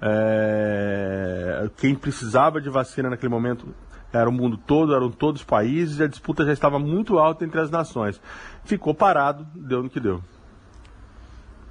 É, 0.00 1.68
quem 1.78 1.94
precisava 1.94 2.60
de 2.60 2.68
vacina 2.68 3.08
naquele 3.10 3.30
momento 3.30 3.66
era 4.12 4.28
o 4.28 4.32
mundo 4.32 4.56
todo, 4.56 4.94
eram 4.94 5.10
todos 5.10 5.40
os 5.40 5.46
países, 5.46 5.98
e 5.98 6.04
a 6.04 6.06
disputa 6.06 6.44
já 6.44 6.52
estava 6.52 6.78
muito 6.78 7.18
alta 7.18 7.44
entre 7.44 7.60
as 7.60 7.70
nações. 7.70 8.20
Ficou 8.64 8.94
parado, 8.94 9.46
deu 9.54 9.82
no 9.82 9.90
que 9.90 9.98
deu. 9.98 10.22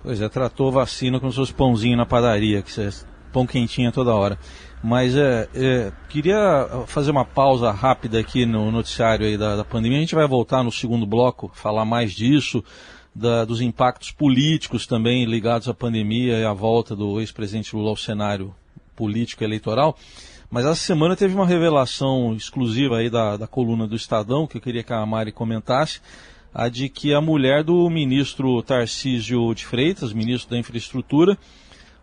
Pois 0.03 0.19
é, 0.19 0.27
tratou 0.27 0.69
vacina 0.69 1.19
como 1.19 1.31
se 1.31 1.37
fosse 1.37 1.53
pãozinho 1.53 1.95
na 1.95 2.05
padaria, 2.05 2.61
que 2.61 2.71
você 2.71 2.89
pão 3.31 3.47
quentinho 3.47 3.91
toda 3.91 4.13
hora. 4.13 4.37
Mas 4.83 5.15
é, 5.15 5.47
é, 5.55 5.91
queria 6.09 6.67
fazer 6.87 7.09
uma 7.09 7.23
pausa 7.23 7.71
rápida 7.71 8.19
aqui 8.19 8.45
no 8.45 8.69
noticiário 8.69 9.25
aí 9.25 9.37
da, 9.37 9.55
da 9.55 9.63
pandemia. 9.63 9.97
A 9.97 10.01
gente 10.01 10.13
vai 10.13 10.27
voltar 10.27 10.61
no 10.61 10.71
segundo 10.71 11.05
bloco, 11.05 11.49
falar 11.55 11.85
mais 11.85 12.11
disso, 12.11 12.61
da, 13.15 13.45
dos 13.45 13.61
impactos 13.61 14.11
políticos 14.11 14.85
também 14.85 15.25
ligados 15.25 15.69
à 15.69 15.73
pandemia 15.73 16.37
e 16.37 16.45
à 16.45 16.51
volta 16.51 16.95
do 16.95 17.21
ex-presidente 17.21 17.75
Lula 17.75 17.89
ao 17.89 17.97
cenário 17.97 18.53
político 18.95 19.43
eleitoral. 19.43 19.97
Mas 20.49 20.65
essa 20.65 20.75
semana 20.75 21.15
teve 21.15 21.33
uma 21.33 21.47
revelação 21.47 22.35
exclusiva 22.35 22.97
aí 22.97 23.09
da, 23.09 23.37
da 23.37 23.47
coluna 23.47 23.87
do 23.87 23.95
Estadão, 23.95 24.45
que 24.45 24.57
eu 24.57 24.61
queria 24.61 24.83
que 24.83 24.93
a 24.93 25.03
Mari 25.05 25.31
comentasse, 25.31 25.99
a 26.53 26.69
de 26.69 26.87
que 26.89 27.13
a 27.13 27.19
mulher 27.19 27.63
do 27.63 27.89
ministro 27.89 28.61
Tarcísio 28.61 29.53
de 29.55 29.65
Freitas, 29.65 30.13
ministro 30.13 30.51
da 30.51 30.57
Infraestrutura, 30.57 31.37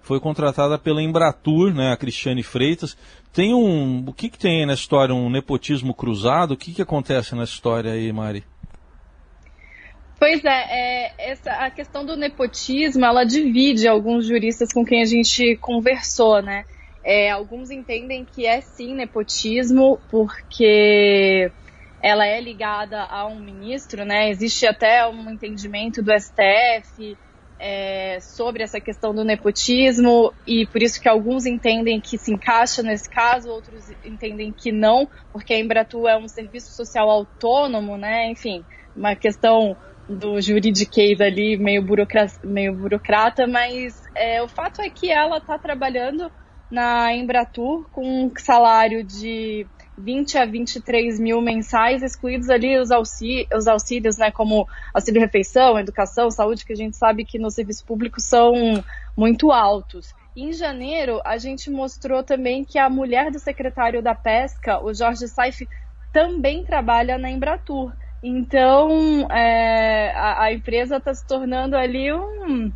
foi 0.03 0.19
contratada 0.19 0.79
pela 0.79 1.03
Embratur, 1.03 1.73
né, 1.73 1.93
a 1.93 1.97
Cristiane 1.97 2.43
Freitas. 2.43 2.97
Tem 3.33 3.55
um, 3.55 4.05
o 4.09 4.13
que, 4.13 4.29
que 4.29 4.39
tem 4.39 4.67
nessa 4.67 4.83
história, 4.83 5.15
um 5.15 5.31
nepotismo 5.31 5.95
cruzado? 5.95 6.53
O 6.53 6.57
que, 6.57 6.73
que 6.73 6.83
acontece 6.83 7.35
nessa 7.37 7.53
história 7.53 7.93
aí, 7.93 8.13
Mari? 8.13 8.45
Pois 10.19 10.45
é, 10.45 10.49
é, 10.49 11.31
essa, 11.31 11.51
a 11.53 11.71
questão 11.71 12.05
do 12.05 12.17
nepotismo, 12.17 13.05
ela 13.05 13.25
divide 13.25 13.89
alguns 13.89 14.27
juristas 14.27 14.73
com 14.73 14.85
quem 14.85 15.01
a 15.01 15.07
gente 15.07 15.57
conversou, 15.57 16.43
né? 16.43 16.65
É, 17.03 17.31
alguns 17.31 17.71
entendem 17.71 18.27
que 18.27 18.45
é 18.45 18.61
sim 18.61 18.95
nepotismo, 18.95 19.99
porque 20.11 21.51
ela 22.03 22.27
é 22.27 22.41
ligada 22.41 23.03
a 23.03 23.27
um 23.27 23.39
ministro, 23.39 24.05
né? 24.05 24.31
Existe 24.31 24.67
até 24.67 25.07
um 25.07 25.31
entendimento 25.31 26.03
do 26.03 26.13
STF 26.13 27.17
é, 27.59 28.19
sobre 28.21 28.63
essa 28.63 28.81
questão 28.81 29.15
do 29.15 29.23
nepotismo 29.23 30.33
e 30.47 30.67
por 30.67 30.83
isso 30.83 31.01
que 31.01 31.09
alguns 31.09 31.45
entendem 31.45 32.01
que 32.01 32.17
se 32.17 32.33
encaixa 32.33 32.83
nesse 32.83 33.09
caso, 33.09 33.51
outros 33.51 33.91
entendem 34.03 34.51
que 34.51 34.73
não, 34.73 35.07
porque 35.31 35.53
a 35.53 35.59
Embratur 35.59 36.09
é 36.09 36.17
um 36.17 36.27
serviço 36.27 36.73
social 36.75 37.11
autônomo, 37.11 37.99
né? 37.99 38.31
Enfim, 38.31 38.65
uma 38.97 39.15
questão 39.15 39.77
do 40.09 40.41
juridiquês 40.41 41.21
ali 41.21 41.57
meio, 41.57 41.83
burocrata, 41.83 42.41
meio 42.43 42.75
burocrata, 42.75 43.47
mas 43.47 44.03
é, 44.15 44.43
o 44.43 44.49
fato 44.49 44.81
é 44.81 44.89
que 44.89 45.11
ela 45.11 45.37
está 45.37 45.59
trabalhando 45.59 46.33
na 46.71 47.15
Embratur 47.15 47.89
com 47.91 48.25
um 48.25 48.33
salário 48.37 49.05
de 49.05 49.67
20 50.01 50.39
a 50.39 50.47
23 50.47 51.21
mil 51.21 51.41
mensais, 51.41 52.03
excluídos 52.03 52.49
ali 52.49 52.79
os, 52.79 52.91
auxílios, 52.91 53.49
os 53.55 53.69
auxílios, 53.69 54.17
né, 54.17 54.31
como 54.31 54.67
auxílio 54.95 55.21
refeição, 55.21 55.79
educação, 55.79 56.31
saúde, 56.31 56.65
que 56.65 56.73
a 56.73 56.77
gente 56.77 56.97
sabe 56.97 57.25
que 57.25 57.39
no 57.39 57.51
serviço 57.51 57.85
público 57.85 58.21
são 58.21 58.53
muito 59.17 59.53
altos. 59.53 60.15
Em 60.35 60.53
janeiro, 60.53 61.21
a 61.25 61.37
gente 61.37 61.71
mostrou 61.71 62.23
também 62.23 62.65
que 62.65 62.79
a 62.79 62.89
mulher 62.89 63.31
do 63.31 63.39
secretário 63.39 64.03
da 64.03 64.15
Pesca, 64.15 64.83
o 64.83 64.95
Jorge 64.95 65.29
Saif, 65.29 65.69
também 66.13 66.65
trabalha 66.65 67.19
na 67.19 67.31
Embratur. 67.31 67.93
Então, 68.23 69.31
é, 69.31 70.13
a, 70.15 70.45
a 70.45 70.53
empresa 70.53 70.97
está 70.97 71.13
se 71.13 71.27
tornando 71.27 71.77
ali 71.77 72.13
um, 72.13 72.71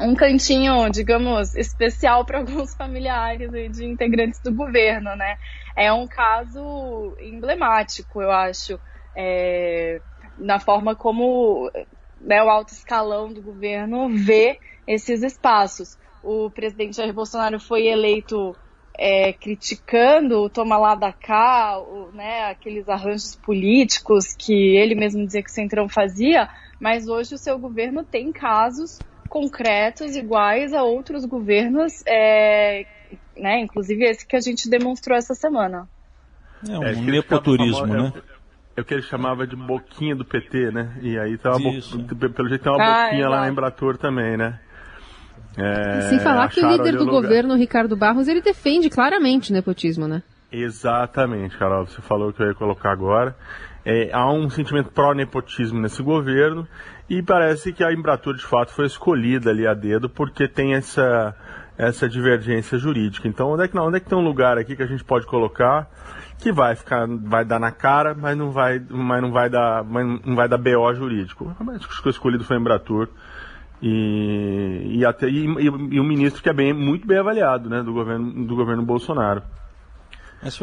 um 0.00 0.14
cantinho, 0.14 0.88
digamos, 0.90 1.54
especial 1.54 2.24
para 2.24 2.38
alguns 2.40 2.74
familiares 2.74 3.50
de 3.72 3.84
integrantes 3.84 4.40
do 4.40 4.52
governo, 4.54 5.14
né? 5.16 5.36
É 5.76 5.92
um 5.92 6.06
caso 6.06 7.16
emblemático, 7.20 8.20
eu 8.20 8.30
acho, 8.30 8.78
é, 9.14 10.00
na 10.38 10.58
forma 10.58 10.94
como 10.94 11.70
né, 12.20 12.42
o 12.42 12.50
alto 12.50 12.72
escalão 12.72 13.32
do 13.32 13.42
governo 13.42 14.08
vê 14.08 14.58
esses 14.86 15.22
espaços. 15.22 15.98
O 16.22 16.50
presidente 16.50 16.96
Jair 16.96 17.14
Bolsonaro 17.14 17.58
foi 17.58 17.86
eleito 17.86 18.54
é, 18.98 19.32
criticando 19.32 20.42
o 20.42 20.50
toma 20.50 20.76
lá 20.76 20.94
da 20.94 21.12
cá, 21.12 21.78
o, 21.78 22.10
né, 22.12 22.50
aqueles 22.50 22.88
arranjos 22.88 23.36
políticos 23.36 24.34
que 24.34 24.76
ele 24.76 24.94
mesmo 24.94 25.24
dizia 25.24 25.42
que 25.42 25.50
o 25.50 25.54
Centrão 25.54 25.88
fazia, 25.88 26.48
mas 26.78 27.08
hoje 27.08 27.34
o 27.34 27.38
seu 27.38 27.58
governo 27.58 28.04
tem 28.04 28.30
casos 28.32 28.98
concretos 29.30 30.16
iguais 30.16 30.74
a 30.74 30.82
outros 30.82 31.24
governos, 31.24 32.02
é, 32.04 32.84
né, 33.36 33.60
inclusive 33.60 34.04
esse 34.04 34.26
que 34.26 34.36
a 34.36 34.40
gente 34.40 34.68
demonstrou 34.68 35.16
essa 35.16 35.34
semana. 35.34 35.88
É 36.68 36.76
um 36.76 36.84
é, 36.84 36.94
nepoturismo, 36.94 37.86
né? 37.86 38.12
É 38.76 38.80
o 38.80 38.84
que 38.84 38.92
ele 38.92 39.02
chamava 39.02 39.46
de 39.46 39.56
boquinha 39.56 40.14
do 40.14 40.24
PT, 40.24 40.72
né? 40.72 40.98
E 41.00 41.18
aí 41.18 41.38
tá 41.38 41.52
bo... 41.52 42.30
pelo 42.30 42.48
jeito 42.48 42.62
tem 42.62 42.72
uma 42.72 42.82
ah, 42.82 43.04
boquinha 43.04 43.28
lá 43.28 43.40
na 43.40 43.48
Embratur 43.48 43.96
também, 43.96 44.36
né? 44.36 44.58
É, 45.56 46.02
Sem 46.02 46.18
falar 46.20 46.48
que 46.48 46.60
o 46.60 46.68
líder 46.68 46.92
do 46.92 47.04
lugar. 47.04 47.22
governo, 47.22 47.56
Ricardo 47.56 47.96
Barros, 47.96 48.28
ele 48.28 48.40
defende 48.40 48.90
claramente 48.90 49.50
o 49.50 49.54
nepotismo, 49.54 50.06
né? 50.06 50.22
Exatamente, 50.52 51.56
Carol, 51.56 51.86
você 51.86 52.02
falou 52.02 52.32
que 52.32 52.42
eu 52.42 52.48
ia 52.48 52.54
colocar 52.54 52.90
agora. 52.90 53.36
É, 53.84 54.10
há 54.12 54.30
um 54.30 54.50
sentimento 54.50 54.90
pró-nepotismo 54.90 55.80
nesse 55.80 56.02
governo 56.02 56.68
e 57.08 57.22
parece 57.22 57.72
que 57.72 57.82
a 57.82 57.92
Embratur 57.92 58.34
de 58.34 58.44
fato 58.44 58.72
foi 58.72 58.86
escolhida 58.86 59.50
ali 59.50 59.66
a 59.66 59.72
dedo 59.72 60.08
porque 60.08 60.46
tem 60.46 60.74
essa, 60.74 61.34
essa 61.78 62.08
divergência 62.08 62.78
jurídica. 62.78 63.26
Então, 63.26 63.50
onde 63.50 63.64
é, 63.64 63.68
que, 63.68 63.78
onde 63.78 63.96
é 63.96 64.00
que 64.00 64.08
tem 64.08 64.18
um 64.18 64.24
lugar 64.24 64.58
aqui 64.58 64.76
que 64.76 64.82
a 64.82 64.86
gente 64.86 65.02
pode 65.02 65.26
colocar 65.26 65.90
que 66.38 66.52
vai 66.52 66.74
ficar, 66.74 67.06
vai 67.06 67.44
dar 67.44 67.58
na 67.58 67.70
cara, 67.70 68.14
mas 68.14 68.36
não 68.36 68.50
vai, 68.50 68.80
mas 68.88 69.22
não 69.22 69.30
vai 69.30 69.50
dar, 69.50 69.84
mas 69.84 70.06
não 70.24 70.34
vai 70.34 70.48
dar 70.48 70.58
BO 70.58 70.94
jurídico. 70.94 71.54
Mas 71.60 71.82
o 71.84 72.08
escolhido 72.08 72.44
foi 72.44 72.56
a 72.56 72.60
Embratur. 72.60 73.08
E, 73.82 74.98
e 74.98 75.04
até 75.06 75.26
e, 75.26 75.44
e, 75.44 76.00
um 76.00 76.04
ministro 76.04 76.42
que 76.42 76.48
é 76.50 76.52
bem, 76.52 76.72
muito 76.72 77.06
bem 77.06 77.18
avaliado, 77.18 77.70
né, 77.70 77.82
do 77.82 77.94
governo 77.94 78.46
do 78.46 78.54
governo 78.54 78.82
Bolsonaro. 78.82 79.42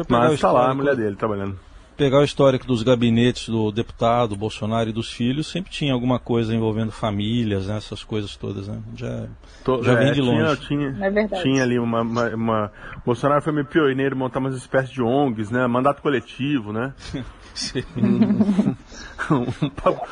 Mas 0.08 0.34
está 0.34 0.52
lá 0.52 0.70
a 0.70 0.74
mulher 0.74 0.94
dele 0.94 1.16
trabalhando 1.16 1.67
pegar 1.98 2.20
o 2.20 2.24
histórico 2.24 2.64
dos 2.64 2.84
gabinetes 2.84 3.48
do 3.48 3.72
deputado, 3.72 4.36
Bolsonaro 4.36 4.88
e 4.88 4.92
dos 4.92 5.12
filhos, 5.12 5.48
sempre 5.48 5.72
tinha 5.72 5.92
alguma 5.92 6.20
coisa 6.20 6.54
envolvendo 6.54 6.92
famílias, 6.92 7.66
né, 7.66 7.76
essas 7.76 8.04
coisas 8.04 8.36
todas, 8.36 8.68
né? 8.68 8.80
Já, 8.94 9.26
Tô, 9.64 9.82
já 9.82 9.94
é, 9.94 9.96
vem 9.96 10.12
de 10.12 10.20
longe. 10.20 10.60
Tinha, 10.60 10.92
tinha, 10.92 11.06
é 11.06 11.10
verdade. 11.10 11.42
Tinha 11.42 11.64
ali 11.64 11.76
uma, 11.76 12.02
uma, 12.02 12.28
uma... 12.28 12.72
Bolsonaro 13.04 13.42
foi 13.42 13.52
meio 13.52 13.66
pioneiro 13.66 14.16
montar 14.16 14.38
umas 14.38 14.54
espécies 14.54 14.90
de 14.90 15.02
ONGs, 15.02 15.50
né? 15.50 15.66
Mandato 15.66 16.00
coletivo, 16.00 16.72
né? 16.72 16.94
Sim. 17.52 17.82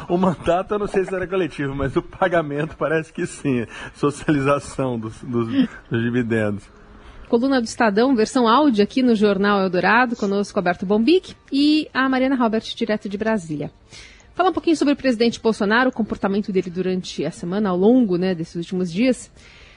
o 0.08 0.18
mandato 0.18 0.74
eu 0.74 0.80
não 0.80 0.88
sei 0.88 1.04
se 1.04 1.14
era 1.14 1.28
coletivo, 1.28 1.76
mas 1.76 1.94
o 1.94 2.02
pagamento 2.02 2.76
parece 2.76 3.12
que 3.12 3.24
sim. 3.24 3.64
Socialização 3.94 4.98
dos, 4.98 5.22
dos, 5.22 5.46
dos 5.88 6.02
dividendos 6.02 6.64
coluna 7.26 7.60
do 7.60 7.64
Estadão, 7.64 8.14
versão 8.14 8.48
áudio 8.48 8.82
aqui 8.82 9.02
no 9.02 9.14
Jornal 9.14 9.60
Eldorado, 9.60 10.16
conosco 10.16 10.58
Alberto 10.58 10.86
Bombic 10.86 11.34
e 11.52 11.88
a 11.92 12.08
Mariana 12.08 12.36
Robert, 12.36 12.62
direto 12.74 13.08
de 13.08 13.18
Brasília. 13.18 13.70
Fala 14.34 14.50
um 14.50 14.52
pouquinho 14.52 14.76
sobre 14.76 14.94
o 14.94 14.96
presidente 14.96 15.40
Bolsonaro, 15.40 15.90
o 15.90 15.92
comportamento 15.92 16.52
dele 16.52 16.70
durante 16.70 17.24
a 17.24 17.30
semana, 17.30 17.70
ao 17.70 17.76
longo 17.76 18.16
né, 18.16 18.34
desses 18.34 18.54
últimos 18.54 18.92
dias. 18.92 19.30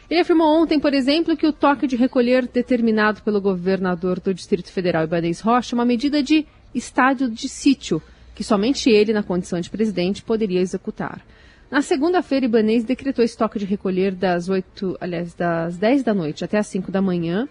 Ele 0.09 0.19
afirmou 0.19 0.61
ontem, 0.61 0.79
por 0.79 0.93
exemplo, 0.93 1.37
que 1.37 1.47
o 1.47 1.53
toque 1.53 1.87
de 1.87 1.95
recolher 1.95 2.47
determinado 2.47 3.21
pelo 3.21 3.39
governador 3.39 4.19
do 4.19 4.33
Distrito 4.33 4.71
Federal, 4.71 5.03
Ibanez 5.03 5.39
Rocha, 5.39 5.73
é 5.73 5.77
uma 5.77 5.85
medida 5.85 6.21
de 6.21 6.45
estádio 6.73 7.29
de 7.29 7.47
sítio, 7.47 8.01
que 8.35 8.43
somente 8.43 8.89
ele, 8.89 9.13
na 9.13 9.23
condição 9.23 9.59
de 9.59 9.69
presidente, 9.69 10.21
poderia 10.21 10.61
executar. 10.61 11.21
Na 11.69 11.83
segunda-feira, 11.83 12.47
Ibanês 12.47 12.83
decretou 12.83 13.23
estoque 13.23 13.59
de 13.59 13.65
recolher 13.65 14.15
das 14.15 14.49
8, 14.49 14.97
aliás, 14.99 15.35
das 15.35 15.77
10 15.77 16.01
da 16.01 16.15
noite 16.15 16.43
até 16.43 16.57
as 16.57 16.65
5 16.65 16.91
da 16.91 16.99
manhã, 16.99 17.47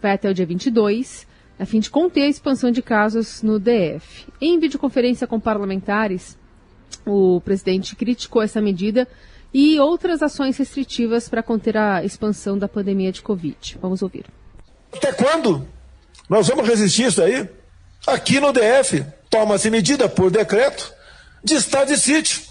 vai 0.00 0.12
até 0.12 0.30
o 0.30 0.34
dia 0.34 0.46
22, 0.46 1.26
a 1.58 1.66
fim 1.66 1.80
de 1.80 1.90
conter 1.90 2.22
a 2.22 2.28
expansão 2.28 2.70
de 2.70 2.80
casos 2.80 3.42
no 3.42 3.58
DF. 3.58 4.28
Em 4.40 4.58
videoconferência 4.60 5.26
com 5.26 5.40
parlamentares, 5.40 6.38
o 7.04 7.40
presidente 7.40 7.96
criticou 7.96 8.40
essa 8.40 8.60
medida 8.60 9.06
e 9.52 9.80
outras 9.80 10.22
ações 10.22 10.56
restritivas 10.56 11.28
para 11.28 11.42
conter 11.42 11.76
a 11.76 12.04
expansão 12.04 12.56
da 12.56 12.68
pandemia 12.68 13.10
de 13.10 13.20
Covid. 13.20 13.78
Vamos 13.82 14.00
ouvir. 14.00 14.26
Até 14.92 15.12
quando 15.12 15.66
nós 16.28 16.46
vamos 16.46 16.68
resistir 16.68 17.06
isso 17.06 17.20
aí? 17.20 17.48
Aqui 18.06 18.38
no 18.38 18.52
DF, 18.52 19.04
toma-se 19.28 19.68
medida 19.70 20.08
por 20.08 20.30
decreto 20.30 20.94
de 21.42 21.56
estado 21.56 21.88
de 21.88 21.98
sítio 21.98 22.49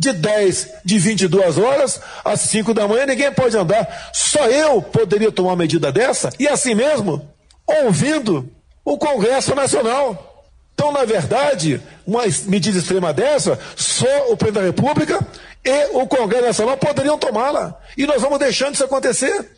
de 0.00 0.14
10, 0.14 0.76
de 0.82 0.98
22 0.98 1.58
horas 1.58 2.00
às 2.24 2.40
5 2.40 2.72
da 2.72 2.88
manhã, 2.88 3.04
ninguém 3.04 3.30
pode 3.30 3.54
andar. 3.54 4.10
Só 4.14 4.46
eu 4.46 4.80
poderia 4.80 5.30
tomar 5.30 5.50
uma 5.50 5.56
medida 5.56 5.92
dessa, 5.92 6.30
e 6.38 6.48
assim 6.48 6.74
mesmo, 6.74 7.28
ouvindo 7.66 8.50
o 8.82 8.96
Congresso 8.96 9.54
Nacional. 9.54 10.46
Então, 10.72 10.90
na 10.90 11.04
verdade, 11.04 11.82
uma 12.06 12.22
medida 12.46 12.78
extrema 12.78 13.12
dessa, 13.12 13.58
só 13.76 14.32
o 14.32 14.36
presidente 14.38 14.62
da 14.62 14.66
República 14.68 15.20
e 15.62 15.88
o 15.92 16.06
Congresso 16.06 16.46
Nacional 16.46 16.78
poderiam 16.78 17.18
tomá-la. 17.18 17.78
E 17.94 18.06
nós 18.06 18.22
vamos 18.22 18.38
deixando 18.38 18.72
isso 18.72 18.84
acontecer. 18.84 19.50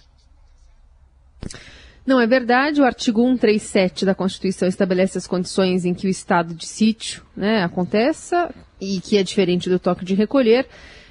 Não 2.05 2.21
é 2.21 2.27
verdade. 2.27 2.81
O 2.81 2.85
artigo 2.85 3.23
137 3.23 4.05
da 4.05 4.13
Constituição 4.13 4.67
estabelece 4.67 5.17
as 5.17 5.29
condições 5.29 5.85
em 5.85 5.95
que 5.95 6.09
o 6.09 6.11
estado 6.11 6.53
de 6.53 6.67
sítio 6.67 7.23
né, 7.37 7.63
aconteça 7.63 8.53
e 8.83 9.01
que 9.01 9.17
é 9.17 9.23
diferente 9.23 9.71
do 9.71 9.79
toque 9.79 10.05
de 10.05 10.15
recolher. 10.15 10.67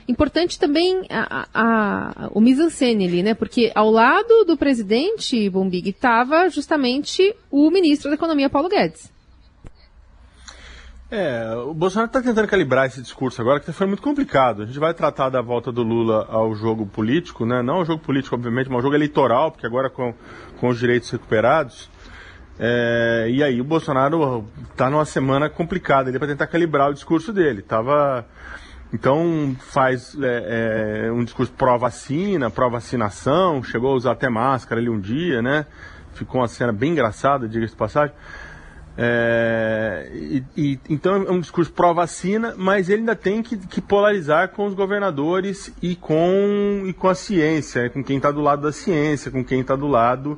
Importante 0.08 0.60
também 0.60 1.06
a, 1.10 1.48
a, 1.54 2.30
o 2.34 2.42
mise-en-scène 2.42 3.08
ali, 3.08 3.24
né? 3.24 3.34
Porque 3.34 3.72
ao 3.74 3.90
lado 3.90 4.44
do 4.44 4.58
presidente 4.58 5.50
Bombig 5.50 5.90
estava 5.90 6.50
justamente 6.50 7.34
o 7.50 7.72
ministro 7.72 8.10
da 8.10 8.16
Economia, 8.16 8.50
Paulo 8.50 8.68
Guedes. 8.68 9.10
É, 11.10 11.54
o 11.56 11.74
Bolsonaro 11.74 12.08
está 12.08 12.22
tentando 12.22 12.48
calibrar 12.48 12.88
esse 12.88 13.02
discurso 13.02 13.42
agora, 13.42 13.60
que 13.60 13.72
foi 13.72 13.88
muito 13.88 14.02
complicado. 14.02 14.64
A 14.64 14.66
gente 14.66 14.80
vai 14.80 14.94
tratar 14.94 15.30
da 15.30 15.42
volta 15.42 15.72
do 15.72 15.84
Lula 15.84 16.26
ao 16.30 16.56
jogo 16.56 16.86
político, 16.86 17.46
né? 17.46 17.62
Não 17.62 17.76
ao 17.76 17.86
jogo 17.86 18.02
político, 18.02 18.36
obviamente, 18.36 18.68
mas 18.68 18.78
ao 18.78 18.82
jogo 18.82 18.96
eleitoral, 18.96 19.52
porque 19.52 19.68
agora 19.68 19.90
com, 19.90 20.14
com 20.60 20.70
os 20.70 20.80
direitos 20.80 21.10
recuperados. 21.10 21.90
É, 22.60 23.28
e 23.30 23.44
aí 23.44 23.60
o 23.60 23.64
Bolsonaro 23.64 24.48
está 24.72 24.90
numa 24.90 25.06
semana 25.06 25.50
complicada 25.50 26.10
ele 26.10 26.20
para 26.20 26.28
tentar 26.28 26.48
calibrar 26.48 26.90
o 26.90 26.94
discurso 26.94 27.34
dele. 27.34 27.62
Tava, 27.62 28.26
então 28.94 29.56
faz 29.60 30.16
é, 30.22 31.06
é, 31.08 31.12
um 31.12 31.24
discurso 31.24 31.52
pró-vacina, 31.54 32.50
pró-vacinação, 32.50 33.64
chegou 33.64 33.92
a 33.92 33.96
usar 33.96 34.12
até 34.12 34.30
máscara 34.30 34.80
ali 34.80 34.90
um 34.90 35.00
dia, 35.00 35.42
né? 35.42 35.66
Ficou 36.14 36.42
uma 36.42 36.48
cena 36.48 36.72
bem 36.72 36.92
engraçada, 36.92 37.48
diga-se 37.48 37.72
de 37.74 37.78
passagem. 37.78 38.14
É, 38.98 40.12
e, 40.14 40.44
e, 40.56 40.80
então 40.90 41.24
é 41.24 41.32
um 41.32 41.40
discurso 41.40 41.72
pró-vacina, 41.72 42.54
mas 42.58 42.90
ele 42.90 43.00
ainda 43.00 43.16
tem 43.16 43.42
que, 43.42 43.56
que, 43.56 43.80
polarizar 43.80 44.50
com 44.50 44.66
os 44.66 44.74
governadores 44.74 45.74
e 45.82 45.96
com, 45.96 46.84
e 46.86 46.94
com 46.94 47.08
a 47.08 47.16
ciência, 47.16 47.90
com 47.90 48.04
quem 48.04 48.18
está 48.18 48.30
do 48.30 48.42
lado 48.42 48.62
da 48.62 48.72
ciência, 48.72 49.32
com 49.32 49.44
quem 49.44 49.62
está 49.62 49.76
do 49.78 49.88
lado 49.88 50.38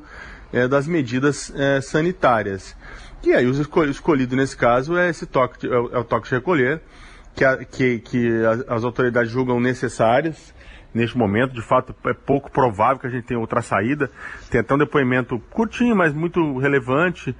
é, 0.54 0.68
das 0.68 0.86
medidas 0.86 1.52
é, 1.56 1.80
sanitárias. 1.80 2.76
E 3.24 3.32
aí 3.32 3.44
o 3.46 3.90
escolhido 3.90 4.36
nesse 4.36 4.56
caso 4.56 4.96
é 4.96 5.10
esse 5.10 5.26
toque 5.26 5.58
de, 5.60 5.72
é, 5.72 5.76
o, 5.76 5.98
é 5.98 6.04
toque 6.04 6.28
de 6.28 6.34
recolher, 6.36 6.80
que, 7.34 7.44
a, 7.44 7.64
que, 7.64 7.98
que 7.98 8.28
as 8.68 8.84
autoridades 8.84 9.32
julgam 9.32 9.58
necessárias 9.58 10.54
neste 10.94 11.18
momento. 11.18 11.52
De 11.52 11.62
fato, 11.62 11.92
é 12.06 12.14
pouco 12.14 12.50
provável 12.52 13.00
que 13.00 13.06
a 13.08 13.10
gente 13.10 13.24
tenha 13.24 13.40
outra 13.40 13.60
saída. 13.60 14.08
Tem 14.48 14.60
até 14.60 14.72
um 14.72 14.78
depoimento 14.78 15.40
curtinho, 15.50 15.96
mas 15.96 16.12
muito 16.12 16.56
relevante 16.58 17.34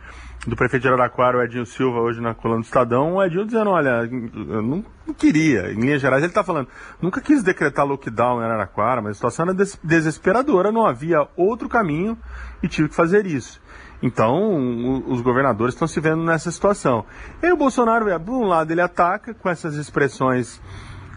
do 0.47 0.57
prefeito 0.57 0.83
de 0.83 0.89
Araraquara, 0.89 1.39
o 1.39 1.43
Edinho 1.43 1.65
Silva, 1.65 2.01
hoje 2.01 2.21
na 2.21 2.35
coluna 2.35 2.61
do 2.61 2.65
Estadão, 2.65 3.15
o 3.15 3.23
Edinho 3.23 3.47
dizendo, 3.47 3.71
olha, 3.71 4.09
eu 4.11 4.63
não, 4.63 4.85
queria, 5.17 5.73
em 5.73 5.81
linhas 5.81 6.01
gerais 6.01 6.23
ele 6.23 6.31
está 6.31 6.45
falando, 6.45 6.69
nunca 7.01 7.21
quis 7.21 7.43
decretar 7.43 7.87
lockdown 7.87 8.41
em 8.41 8.45
Araraquara, 8.45 9.01
mas 9.01 9.13
a 9.13 9.15
situação 9.15 9.47
era 9.47 9.55
des 9.55 9.79
desesperadora, 9.83 10.71
não 10.71 10.87
havia 10.87 11.27
outro 11.37 11.69
caminho 11.69 12.19
e 12.63 12.69
tive 12.69 12.89
que 12.89 12.95
fazer 12.95 13.27
isso. 13.27 13.63
Então, 14.03 15.03
os 15.09 15.23
governadores 15.23 15.75
estão 15.75 15.89
se 15.89 15.99
vendo 15.99 16.23
nessa 16.23 16.51
situação. 16.51 17.07
E 17.43 17.51
o 17.51 17.57
Bolsonaro, 17.57 18.05
por 18.21 18.35
um 18.35 18.47
lado, 18.47 18.71
ele 18.71 18.83
ataca 18.83 19.33
com 19.33 19.49
essas 19.49 19.77
expressões 19.77 20.61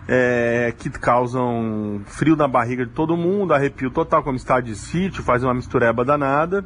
é, 0.07 0.73
que 0.77 0.89
causam 0.89 2.01
frio 2.05 2.37
na 2.37 2.47
barriga 2.47 2.85
de 2.85 2.93
todo 2.93 3.17
mundo, 3.17 3.53
arrepio 3.53 3.91
total, 3.91 4.23
como 4.23 4.37
estado 4.37 4.63
de 4.63 4.75
sítio, 4.75 5.21
faz 5.21 5.43
uma 5.43 5.53
mistureba 5.53 6.05
danada 6.05 6.65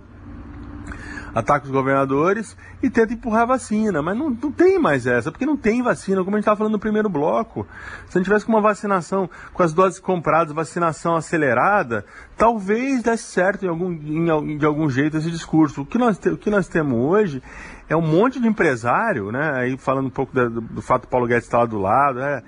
ataca 1.33 1.65
os 1.65 1.71
governadores 1.71 2.55
e 2.81 2.89
tenta 2.89 3.13
empurrar 3.13 3.43
a 3.43 3.45
vacina. 3.45 4.01
Mas 4.01 4.17
não, 4.17 4.29
não 4.29 4.51
tem 4.51 4.79
mais 4.79 5.05
essa, 5.07 5.31
porque 5.31 5.45
não 5.45 5.57
tem 5.57 5.81
vacina, 5.81 6.23
como 6.23 6.35
a 6.35 6.39
gente 6.39 6.43
estava 6.43 6.57
falando 6.57 6.73
no 6.73 6.79
primeiro 6.79 7.09
bloco. 7.09 7.67
Se 8.07 8.17
a 8.17 8.19
gente 8.19 8.25
tivesse 8.25 8.45
com 8.45 8.51
uma 8.51 8.61
vacinação, 8.61 9.29
com 9.53 9.63
as 9.63 9.73
doses 9.73 9.99
compradas, 9.99 10.53
vacinação 10.53 11.15
acelerada, 11.15 12.05
talvez 12.41 13.03
desse 13.03 13.25
certo 13.25 13.63
em 13.63 13.69
algum, 13.69 13.91
em, 13.91 14.57
de 14.57 14.65
algum 14.65 14.89
jeito 14.89 15.15
esse 15.15 15.29
discurso. 15.29 15.83
O 15.83 15.85
que 15.85 15.99
nós, 15.99 16.17
o 16.25 16.35
que 16.35 16.49
nós 16.49 16.67
temos 16.67 16.97
hoje 16.97 17.39
é 17.87 17.95
um 17.95 18.01
monte 18.01 18.39
de 18.39 18.47
empresário, 18.47 19.31
né? 19.31 19.51
Aí 19.57 19.77
falando 19.77 20.07
um 20.07 20.09
pouco 20.09 20.33
do, 20.33 20.59
do 20.59 20.81
fato 20.81 21.03
do 21.03 21.07
Paulo 21.07 21.27
Guedes 21.27 21.43
estar 21.43 21.59
lá 21.59 21.65
do 21.67 21.77
lado, 21.77 22.19
né? 22.19 22.41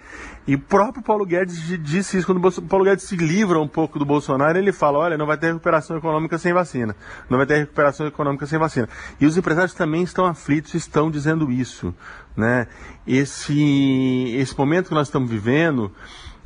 E 0.48 0.56
o 0.56 0.60
próprio 0.60 1.04
Paulo 1.04 1.24
Guedes 1.24 1.62
disse 1.84 2.18
isso, 2.18 2.26
quando 2.26 2.44
o 2.44 2.62
Paulo 2.64 2.84
Guedes 2.84 3.04
se 3.04 3.16
livra 3.16 3.62
um 3.62 3.68
pouco 3.68 4.00
do 4.00 4.06
Bolsonaro, 4.06 4.58
ele 4.58 4.72
fala, 4.72 4.98
olha, 4.98 5.16
não 5.16 5.28
vai 5.28 5.38
ter 5.38 5.48
recuperação 5.48 5.96
econômica 5.96 6.40
sem 6.40 6.54
vacina. 6.54 6.96
Não 7.30 7.38
vai 7.38 7.46
ter 7.46 7.58
recuperação 7.58 8.08
econômica 8.08 8.48
sem 8.48 8.58
vacina. 8.58 8.90
E 9.22 9.28
os 9.28 9.38
empresários 9.38 9.76
também 9.76 10.02
estão 10.02 10.26
aflitos, 10.26 10.74
estão 10.74 11.12
dizendo 11.12 11.52
isso, 11.52 11.94
né? 12.36 12.66
Esse, 13.06 14.34
esse 14.38 14.58
momento 14.58 14.88
que 14.88 14.96
nós 14.96 15.08
estamos 15.08 15.30
vivendo, 15.30 15.92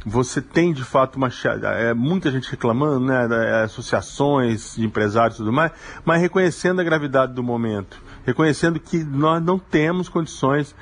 você 0.06 0.42
tem 0.42 0.74
de 0.74 0.84
fato 0.84 1.16
uma 1.16 1.30
é, 1.76 1.94
muita 1.94 2.32
gente 2.32 2.50
reclamando, 2.50 3.00
né, 3.00 3.64
associações 3.64 4.76
de 4.76 4.86
empresários 4.86 5.36
e 5.36 5.38
tudo 5.40 5.52
mais, 5.52 5.72
mas 6.06 6.22
reconhecendo 6.22 6.80
a 6.80 6.84
gravidade 6.84 7.34
do 7.34 7.44
momento 7.44 8.02
reconhecendo 8.28 8.78
que 8.78 9.06
nós 9.06 9.42
não 9.42 9.58
temos 9.58 10.10
condições 10.10 10.76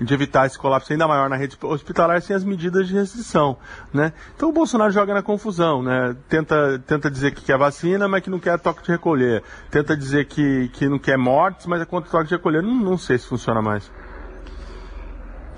de 0.00 0.12
evitar 0.12 0.46
esse 0.46 0.58
colapso 0.58 0.92
ainda 0.92 1.06
maior 1.06 1.30
na 1.30 1.36
rede 1.36 1.56
hospitalar 1.62 2.20
sem 2.20 2.34
as 2.34 2.44
medidas 2.44 2.88
de 2.88 2.94
restrição, 2.94 3.56
né? 3.92 4.12
Então 4.34 4.48
o 4.48 4.52
Bolsonaro 4.52 4.90
joga 4.92 5.14
na 5.14 5.22
confusão, 5.22 5.82
né? 5.82 6.16
Tenta, 6.28 6.78
tenta 6.86 7.10
dizer 7.10 7.32
que 7.32 7.44
quer 7.44 7.56
vacina, 7.56 8.08
mas 8.08 8.22
que 8.22 8.30
não 8.30 8.38
quer 8.40 8.58
toque 8.58 8.82
de 8.82 8.90
recolher. 8.90 9.42
Tenta 9.70 9.96
dizer 9.96 10.26
que, 10.26 10.68
que 10.72 10.88
não 10.88 10.98
quer 10.98 11.16
mortes, 11.16 11.66
mas 11.66 11.80
é 11.80 11.84
contra 11.84 12.10
toque 12.10 12.28
de 12.28 12.34
recolher. 12.34 12.62
Não, 12.62 12.74
não 12.74 12.98
sei 12.98 13.16
se 13.18 13.26
funciona 13.26 13.62
mais. 13.62 13.90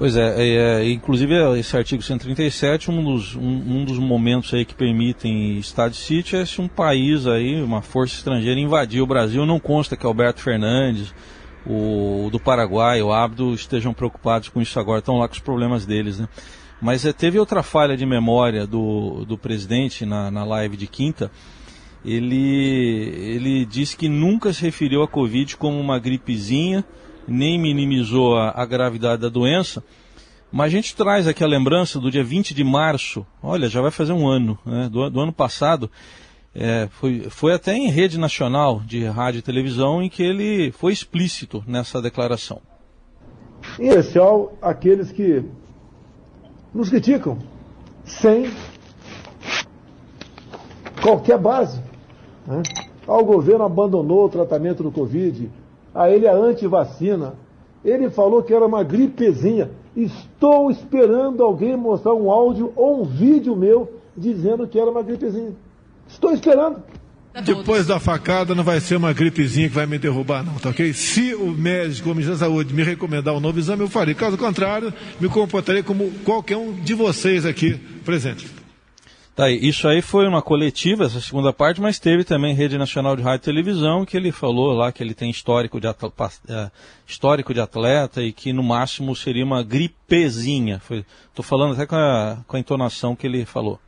Pois 0.00 0.16
é, 0.16 0.34
é, 0.34 0.56
é, 0.56 0.90
inclusive 0.90 1.34
esse 1.58 1.76
artigo 1.76 2.02
137, 2.02 2.90
um 2.90 3.04
dos, 3.04 3.36
um, 3.36 3.42
um, 3.42 3.84
dos 3.84 3.98
momentos 3.98 4.54
aí 4.54 4.64
que 4.64 4.74
permitem 4.74 5.58
estado 5.58 5.90
de 5.90 5.98
sítio 5.98 6.38
é 6.38 6.46
se 6.46 6.58
um 6.58 6.66
país 6.66 7.26
aí, 7.26 7.62
uma 7.62 7.82
força 7.82 8.14
estrangeira 8.14 8.58
invadir 8.58 9.02
o 9.02 9.06
Brasil, 9.06 9.44
não 9.44 9.60
consta 9.60 9.98
que 9.98 10.06
Alberto 10.06 10.40
Fernandes, 10.40 11.12
o 11.66 12.30
do 12.32 12.40
Paraguai, 12.40 13.02
o 13.02 13.12
Abdo 13.12 13.52
estejam 13.52 13.92
preocupados 13.92 14.48
com 14.48 14.62
isso 14.62 14.80
agora, 14.80 15.00
estão 15.00 15.18
lá 15.18 15.28
com 15.28 15.34
os 15.34 15.38
problemas 15.38 15.84
deles, 15.84 16.18
né? 16.18 16.30
Mas 16.80 17.04
é, 17.04 17.12
teve 17.12 17.38
outra 17.38 17.62
falha 17.62 17.94
de 17.94 18.06
memória 18.06 18.66
do, 18.66 19.26
do 19.26 19.36
presidente 19.36 20.06
na, 20.06 20.30
na 20.30 20.44
live 20.44 20.78
de 20.78 20.86
quinta, 20.86 21.30
ele, 22.02 23.36
ele 23.36 23.66
disse 23.66 23.98
que 23.98 24.08
nunca 24.08 24.50
se 24.50 24.62
referiu 24.62 25.02
à 25.02 25.08
Covid 25.08 25.58
como 25.58 25.78
uma 25.78 25.98
gripezinha, 25.98 26.86
nem 27.30 27.58
minimizou 27.58 28.36
a, 28.36 28.50
a 28.50 28.66
gravidade 28.66 29.22
da 29.22 29.28
doença, 29.28 29.82
mas 30.50 30.66
a 30.66 30.76
gente 30.76 30.96
traz 30.96 31.28
aqui 31.28 31.44
a 31.44 31.46
lembrança 31.46 32.00
do 32.00 32.10
dia 32.10 32.24
20 32.24 32.52
de 32.52 32.64
março, 32.64 33.24
olha, 33.42 33.68
já 33.68 33.80
vai 33.80 33.90
fazer 33.90 34.12
um 34.12 34.26
ano, 34.26 34.58
né, 34.66 34.88
do, 34.88 35.08
do 35.08 35.20
ano 35.20 35.32
passado, 35.32 35.90
é, 36.52 36.88
foi, 36.90 37.20
foi 37.30 37.52
até 37.52 37.74
em 37.74 37.88
rede 37.88 38.18
nacional 38.18 38.80
de 38.80 39.04
rádio 39.04 39.38
e 39.38 39.42
televisão 39.42 40.02
em 40.02 40.08
que 40.08 40.22
ele 40.22 40.72
foi 40.72 40.92
explícito 40.92 41.62
nessa 41.66 42.02
declaração. 42.02 42.60
Em 43.78 43.88
especial 43.88 44.54
aqueles 44.60 45.12
que 45.12 45.44
nos 46.74 46.88
criticam 46.88 47.38
sem 48.04 48.50
qualquer 51.00 51.38
base. 51.38 51.80
Né? 52.46 52.62
Ah, 53.06 53.18
o 53.18 53.24
governo 53.24 53.64
abandonou 53.64 54.24
o 54.24 54.28
tratamento 54.28 54.82
do 54.82 54.90
Covid, 54.90 55.50
a 55.94 56.10
ele 56.10 56.26
a 56.26 56.34
antivacina. 56.34 57.34
Ele 57.84 58.10
falou 58.10 58.42
que 58.42 58.52
era 58.52 58.66
uma 58.66 58.82
gripezinha. 58.82 59.70
Estou 59.96 60.70
esperando 60.70 61.42
alguém 61.42 61.76
mostrar 61.76 62.14
um 62.14 62.30
áudio 62.30 62.72
ou 62.76 63.02
um 63.02 63.04
vídeo 63.04 63.56
meu 63.56 64.00
dizendo 64.16 64.66
que 64.66 64.78
era 64.78 64.90
uma 64.90 65.02
gripezinha. 65.02 65.52
Estou 66.08 66.32
esperando. 66.32 66.82
Depois 67.44 67.86
da 67.86 68.00
facada 68.00 68.56
não 68.56 68.64
vai 68.64 68.80
ser 68.80 68.96
uma 68.96 69.12
gripezinha 69.12 69.68
que 69.68 69.74
vai 69.74 69.86
me 69.86 69.98
derrubar, 69.98 70.44
não, 70.44 70.54
tá 70.54 70.70
ok? 70.70 70.92
Se 70.92 71.32
o 71.34 71.46
médico, 71.46 72.10
o 72.10 72.12
Ministério 72.12 72.38
da 72.38 72.46
Saúde, 72.46 72.74
me 72.74 72.82
recomendar 72.82 73.32
um 73.34 73.40
novo 73.40 73.58
exame, 73.58 73.82
eu 73.82 73.88
farei. 73.88 74.14
Caso 74.14 74.36
contrário, 74.36 74.92
me 75.20 75.28
comportarei 75.28 75.82
como 75.82 76.10
qualquer 76.24 76.56
um 76.56 76.72
de 76.72 76.92
vocês 76.92 77.46
aqui 77.46 77.78
presente. 78.04 78.59
Tá 79.40 79.46
aí. 79.46 79.58
Isso 79.66 79.88
aí 79.88 80.02
foi 80.02 80.28
uma 80.28 80.42
coletiva, 80.42 81.04
essa 81.04 81.18
segunda 81.18 81.50
parte, 81.50 81.80
mas 81.80 81.98
teve 81.98 82.24
também 82.24 82.54
Rede 82.54 82.76
Nacional 82.76 83.16
de 83.16 83.22
Rádio 83.22 83.44
e 83.44 83.46
Televisão, 83.46 84.04
que 84.04 84.14
ele 84.14 84.30
falou 84.30 84.74
lá 84.74 84.92
que 84.92 85.02
ele 85.02 85.14
tem 85.14 85.30
histórico 85.30 85.80
de, 85.80 85.86
atleta, 85.86 86.30
é, 86.46 86.70
histórico 87.06 87.54
de 87.54 87.58
atleta 87.58 88.20
e 88.20 88.34
que 88.34 88.52
no 88.52 88.62
máximo 88.62 89.16
seria 89.16 89.42
uma 89.42 89.62
gripezinha. 89.62 90.78
Estou 91.26 91.42
falando 91.42 91.72
até 91.72 91.86
com 91.86 91.96
a, 91.96 92.36
com 92.46 92.54
a 92.54 92.60
entonação 92.60 93.16
que 93.16 93.26
ele 93.26 93.46
falou. 93.46 93.80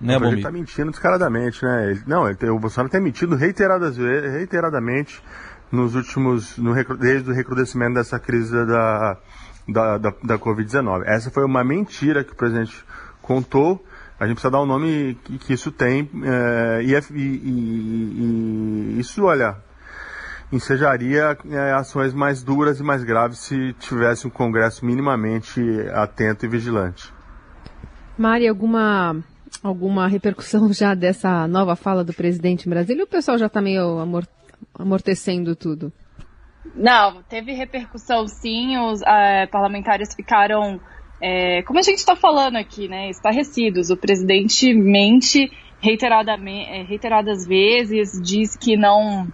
Né, 0.00 0.16
ele 0.16 0.36
está 0.36 0.50
mentindo 0.50 0.90
descaradamente, 0.90 1.62
né? 1.62 1.90
Ele, 1.90 2.02
não, 2.06 2.26
ele, 2.26 2.38
o 2.48 2.58
Bolsonaro 2.58 2.90
tem 2.90 3.02
mentido 3.02 3.36
reiteradas, 3.36 3.98
reiteradamente 3.98 5.22
nos 5.70 5.94
últimos, 5.94 6.56
no, 6.56 6.72
desde 6.96 7.30
o 7.30 7.34
recrudescimento 7.34 7.96
dessa 7.96 8.18
crise 8.18 8.52
da, 8.64 9.18
da, 9.68 9.98
da, 9.98 10.14
da 10.22 10.38
Covid-19. 10.38 11.02
Essa 11.04 11.30
foi 11.30 11.44
uma 11.44 11.62
mentira 11.62 12.24
que 12.24 12.32
o 12.32 12.36
presidente 12.36 12.82
contou, 13.26 13.84
a 14.18 14.26
gente 14.26 14.36
precisa 14.36 14.50
dar 14.50 14.60
o 14.60 14.62
um 14.62 14.66
nome 14.66 15.18
que, 15.24 15.38
que, 15.38 15.52
isso 15.52 15.72
tem, 15.72 16.08
é, 16.24 16.82
e, 16.82 16.94
e, 16.94 18.96
e, 18.96 19.00
isso, 19.00 19.24
olha, 19.24 19.56
ensejaria 20.52 21.36
é, 21.50 21.72
ações 21.72 22.14
mais 22.14 22.42
duras 22.42 22.78
e 22.78 22.82
mais 22.82 23.02
graves 23.02 23.40
se 23.40 23.72
tivesse 23.74 24.26
um 24.26 24.30
Congresso 24.30 24.86
minimamente 24.86 25.60
atento 25.92 26.46
e 26.46 26.48
vigilante. 26.48 27.12
Mari, 28.16 28.46
alguma, 28.46 29.16
alguma 29.62 30.06
repercussão 30.06 30.70
já 30.72 30.94
dessa 30.94 31.48
nova 31.48 31.74
fala 31.74 32.04
do 32.04 32.14
presidente 32.14 32.66
em 32.66 32.70
Brasília 32.70 33.02
ou 33.02 33.06
o 33.06 33.10
pessoal 33.10 33.36
já 33.36 33.46
está 33.46 33.60
meio 33.60 33.98
amor, 33.98 34.26
amortecendo 34.78 35.56
tudo? 35.56 35.92
Não, 36.74 37.22
teve 37.24 37.52
repercussão 37.52 38.26
sim, 38.26 38.78
os 38.78 39.00
uh, 39.00 39.50
parlamentares 39.50 40.14
ficaram, 40.14 40.80
é, 41.20 41.62
como 41.62 41.78
a 41.78 41.82
gente 41.82 41.98
está 41.98 42.14
falando 42.14 42.56
aqui, 42.56 42.88
né, 42.88 43.08
estarrecidos. 43.10 43.90
O 43.90 43.96
presidente 43.96 44.72
mente 44.74 45.50
reiteradamente, 45.80 46.70
é, 46.70 46.82
reiteradas 46.82 47.46
vezes, 47.46 48.20
diz 48.22 48.56
que 48.56 48.76
não 48.76 49.26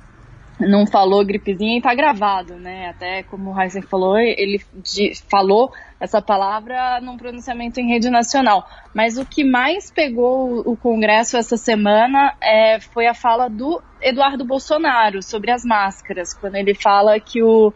não 0.61 0.87
falou 0.87 1.25
gripezinha 1.25 1.75
e 1.75 1.79
está 1.79 1.95
gravado, 1.95 2.55
né? 2.55 2.90
Até 2.90 3.23
como 3.25 3.53
o 3.53 3.61
Heiser 3.61 3.85
falou, 3.87 4.16
ele 4.16 4.61
de, 4.75 5.12
falou 5.29 5.73
essa 5.99 6.23
palavra 6.23 7.01
num 7.01 7.16
pronunciamento 7.16 7.81
em 7.81 7.88
rede 7.88 8.11
nacional. 8.11 8.68
Mas 8.95 9.18
o 9.18 9.27
que 9.27 9.45
mais 9.45 9.90
pegou 9.90 10.61
o 10.61 10.77
Congresso 10.77 11.37
essa 11.37 11.57
semana 11.57 12.35
é, 12.40 12.79
foi 12.81 13.07
a 13.07 13.14
fala 13.14 13.49
do 13.49 13.83
Eduardo 14.01 14.45
Bolsonaro 14.45 15.23
sobre 15.23 15.51
as 15.51 15.64
máscaras, 15.64 16.35
quando 16.35 16.57
ele 16.57 16.75
fala 16.75 17.18
que 17.18 17.42
o, 17.42 17.73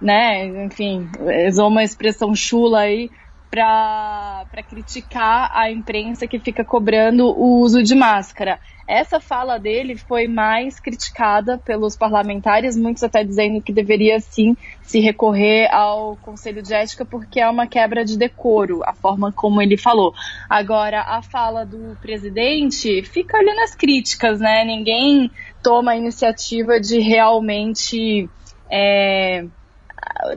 né, 0.00 0.46
enfim, 0.64 1.08
usou 1.48 1.68
uma 1.68 1.84
expressão 1.84 2.34
chula 2.34 2.80
aí, 2.80 3.10
para 3.50 4.62
criticar 4.68 5.50
a 5.54 5.70
imprensa 5.70 6.26
que 6.26 6.38
fica 6.38 6.64
cobrando 6.64 7.26
o 7.26 7.60
uso 7.60 7.82
de 7.82 7.94
máscara. 7.94 8.58
Essa 8.86 9.18
fala 9.18 9.58
dele 9.58 9.96
foi 9.96 10.28
mais 10.28 10.78
criticada 10.78 11.58
pelos 11.58 11.96
parlamentares, 11.96 12.76
muitos 12.76 13.02
até 13.02 13.24
dizendo 13.24 13.60
que 13.60 13.72
deveria 13.72 14.20
sim 14.20 14.56
se 14.80 15.00
recorrer 15.00 15.68
ao 15.72 16.16
Conselho 16.16 16.62
de 16.62 16.72
Ética 16.72 17.04
porque 17.04 17.40
é 17.40 17.48
uma 17.48 17.66
quebra 17.66 18.04
de 18.04 18.16
decoro, 18.16 18.82
a 18.84 18.94
forma 18.94 19.32
como 19.32 19.60
ele 19.60 19.76
falou. 19.76 20.12
Agora, 20.48 21.00
a 21.02 21.20
fala 21.20 21.64
do 21.64 21.96
presidente 22.00 23.02
fica 23.02 23.38
ali 23.38 23.52
nas 23.54 23.74
críticas, 23.74 24.38
né? 24.38 24.64
Ninguém 24.64 25.32
toma 25.62 25.92
a 25.92 25.96
iniciativa 25.96 26.78
de 26.78 27.00
realmente. 27.00 28.28
É, 28.70 29.44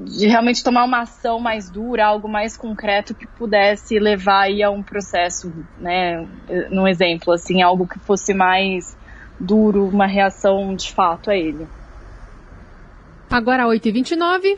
de 0.01 0.27
realmente 0.27 0.63
tomar 0.63 0.83
uma 0.83 1.01
ação 1.01 1.39
mais 1.39 1.69
dura, 1.69 2.05
algo 2.05 2.27
mais 2.27 2.55
concreto 2.55 3.13
que 3.13 3.27
pudesse 3.27 3.99
levar 3.99 4.43
aí 4.43 4.63
a 4.63 4.69
um 4.69 4.83
processo, 4.83 5.51
né, 5.79 6.27
num 6.69 6.87
exemplo, 6.87 7.33
assim, 7.33 7.61
algo 7.61 7.87
que 7.87 7.99
fosse 7.99 8.33
mais 8.33 8.97
duro, 9.39 9.87
uma 9.87 10.05
reação 10.05 10.75
de 10.75 10.91
fato 10.91 11.29
a 11.29 11.35
ele. 11.35 11.67
Agora 13.29 13.65
8h29. 13.65 14.57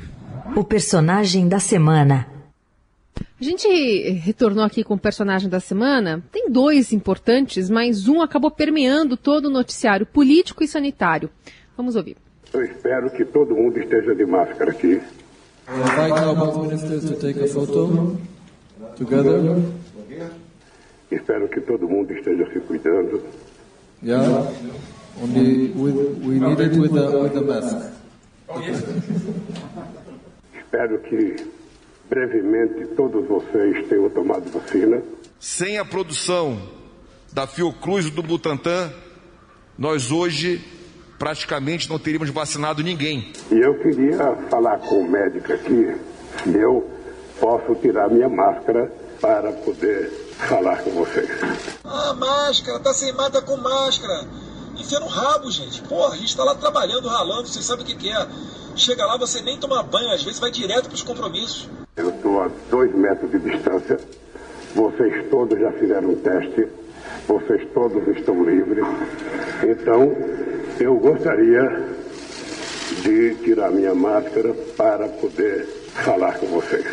O 0.56 0.64
personagem 0.64 1.48
da 1.48 1.60
semana. 1.60 2.28
A 3.40 3.44
gente 3.44 3.68
retornou 4.20 4.64
aqui 4.64 4.84
com 4.84 4.94
o 4.94 5.00
personagem 5.00 5.50
da 5.50 5.60
semana. 5.60 6.24
Tem 6.32 6.50
dois 6.50 6.94
importantes, 6.94 7.70
mas 7.70 8.08
um 8.08 8.22
acabou 8.22 8.52
permeando 8.52 9.18
todo 9.18 9.46
o 9.46 9.52
noticiário 9.52 10.06
político 10.06 10.64
e 10.64 10.68
sanitário. 10.68 11.30
Vamos 11.76 11.96
ouvir. 11.96 12.18
Eu 12.54 12.66
espero 12.66 13.10
que 13.12 13.24
todo 13.24 13.56
mundo 13.56 13.80
esteja 13.80 14.14
de 14.14 14.26
máscara 14.26 14.72
aqui. 14.72 15.02
Espero 21.10 21.48
que 21.48 21.62
todo 21.62 21.88
mundo 21.88 22.14
esteja 22.14 22.52
se 22.52 22.60
cuidando. 22.60 23.24
Yeah, 24.04 24.52
only 25.22 25.70
with, 25.76 25.94
we 26.26 26.40
need 26.40 26.60
it 26.60 26.76
with 26.76 26.92
the, 26.92 27.18
with 27.22 27.34
the 27.34 27.42
mask. 27.42 27.78
Espero 30.58 31.00
que 31.04 31.36
brevemente 32.10 32.88
todos 32.96 33.28
vocês 33.28 33.88
tenham 33.88 34.10
tomado 34.10 34.50
vacina. 34.52 35.02
Sem 35.40 35.78
a 35.78 35.86
produção 35.86 36.60
da 37.32 37.46
Fiocruz 37.46 38.10
do 38.10 38.24
Butantan, 38.24 38.92
nós 39.78 40.12
hoje 40.12 40.60
praticamente 41.22 41.88
não 41.88 42.00
teríamos 42.00 42.32
vacinado 42.32 42.82
ninguém. 42.82 43.32
E 43.52 43.60
eu 43.60 43.78
queria 43.78 44.36
falar 44.50 44.80
com 44.80 45.02
o 45.02 45.08
médico 45.08 45.54
aqui 45.54 45.96
se 46.44 46.58
eu 46.58 46.90
posso 47.40 47.76
tirar 47.76 48.10
minha 48.10 48.28
máscara 48.28 48.92
para 49.22 49.52
poder 49.52 50.10
falar 50.50 50.82
com 50.82 50.90
vocês. 50.90 51.30
Ah, 51.84 52.16
máscara, 52.16 52.80
tá 52.80 52.92
sem 52.92 53.14
mata 53.14 53.40
com 53.40 53.56
máscara. 53.56 54.26
Enfia 54.76 55.00
no 55.00 55.06
rabo, 55.06 55.52
gente. 55.52 55.84
Porra, 55.84 56.16
a 56.16 56.18
gente 56.18 56.36
tá 56.36 56.44
lá 56.44 56.56
trabalhando, 56.56 57.08
ralando, 57.08 57.48
vocês 57.48 57.66
sabem 57.66 57.86
o 57.86 57.88
que, 57.88 57.96
que 57.96 58.10
é. 58.10 58.28
Chega 58.76 59.06
lá, 59.06 59.16
você 59.16 59.44
nem 59.44 59.60
toma 59.60 59.84
banho, 59.84 60.12
às 60.16 60.24
vezes 60.24 60.40
vai 60.40 60.50
direto 60.50 60.90
pros 60.90 61.04
compromissos. 61.04 61.70
Eu 61.98 62.10
estou 62.10 62.42
a 62.42 62.50
dois 62.72 62.92
metros 62.96 63.30
de 63.30 63.38
distância. 63.38 64.00
Vocês 64.74 65.30
todos 65.30 65.60
já 65.60 65.72
fizeram 65.74 66.10
um 66.10 66.16
teste. 66.16 66.68
Vocês 67.28 67.68
todos 67.76 68.08
estão 68.08 68.44
livres. 68.44 68.84
Então, 69.62 70.16
eu 70.82 70.98
gostaria 70.98 71.62
de 73.04 73.36
tirar 73.36 73.72
minha 73.72 73.94
máscara 73.94 74.54
para 74.76 75.08
poder 75.08 75.66
falar 75.94 76.40
com 76.40 76.48
vocês. 76.48 76.86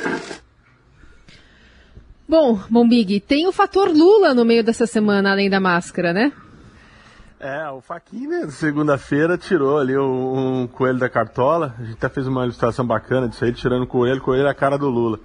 Bom, 2.29 2.61
Bombig, 2.69 3.21
tem 3.21 3.47
o 3.47 3.53
fator 3.53 3.89
Lula 3.89 4.35
no 4.35 4.45
meio 4.45 4.63
dessa 4.63 4.87
semana, 4.87 5.31
além 5.33 5.49
da 5.49 5.59
máscara, 5.59 6.13
né? 6.13 6.31
É, 7.41 7.71
o 7.71 7.81
Faquinha, 7.81 8.41
né, 8.41 8.51
segunda-feira, 8.51 9.39
tirou 9.39 9.79
ali 9.79 9.97
um, 9.97 10.63
um, 10.63 10.67
coelho 10.67 10.99
da 10.99 11.09
cartola. 11.09 11.75
A 11.79 11.85
gente 11.85 11.95
até 11.95 12.09
fez 12.09 12.27
uma 12.27 12.43
ilustração 12.43 12.85
bacana 12.85 13.29
disso 13.29 13.45
aí, 13.45 13.53
tirando 13.53 13.85
o 13.85 13.87
coelho, 13.87 14.19
o 14.19 14.23
coelho 14.23 14.47
é 14.47 14.51
a 14.51 14.55
cara 14.55 14.77
do 14.77 14.89
Lula. 14.89 15.21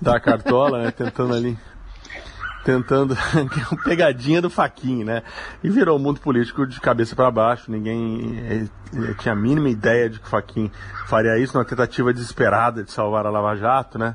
Da 0.00 0.20
cartola, 0.20 0.84
né, 0.84 0.90
tentando 0.92 1.34
ali 1.34 1.58
tentando 2.68 3.14
é 3.32 3.76
pegadinha 3.82 4.42
do 4.42 4.50
Faquin, 4.50 5.02
né? 5.02 5.22
E 5.64 5.70
virou 5.70 5.96
o 5.96 5.98
mundo 5.98 6.20
político 6.20 6.66
de 6.66 6.78
cabeça 6.78 7.16
para 7.16 7.30
baixo. 7.30 7.72
Ninguém 7.72 8.68
eh, 8.92 9.14
tinha 9.18 9.32
a 9.32 9.36
mínima 9.36 9.70
ideia 9.70 10.10
de 10.10 10.18
que 10.18 10.26
o 10.26 10.28
Faquin 10.28 10.70
faria 11.06 11.38
isso 11.38 11.56
numa 11.56 11.64
tentativa 11.64 12.12
desesperada 12.12 12.84
de 12.84 12.92
salvar 12.92 13.24
a 13.24 13.30
Lava 13.30 13.56
Jato, 13.56 13.98
né? 13.98 14.14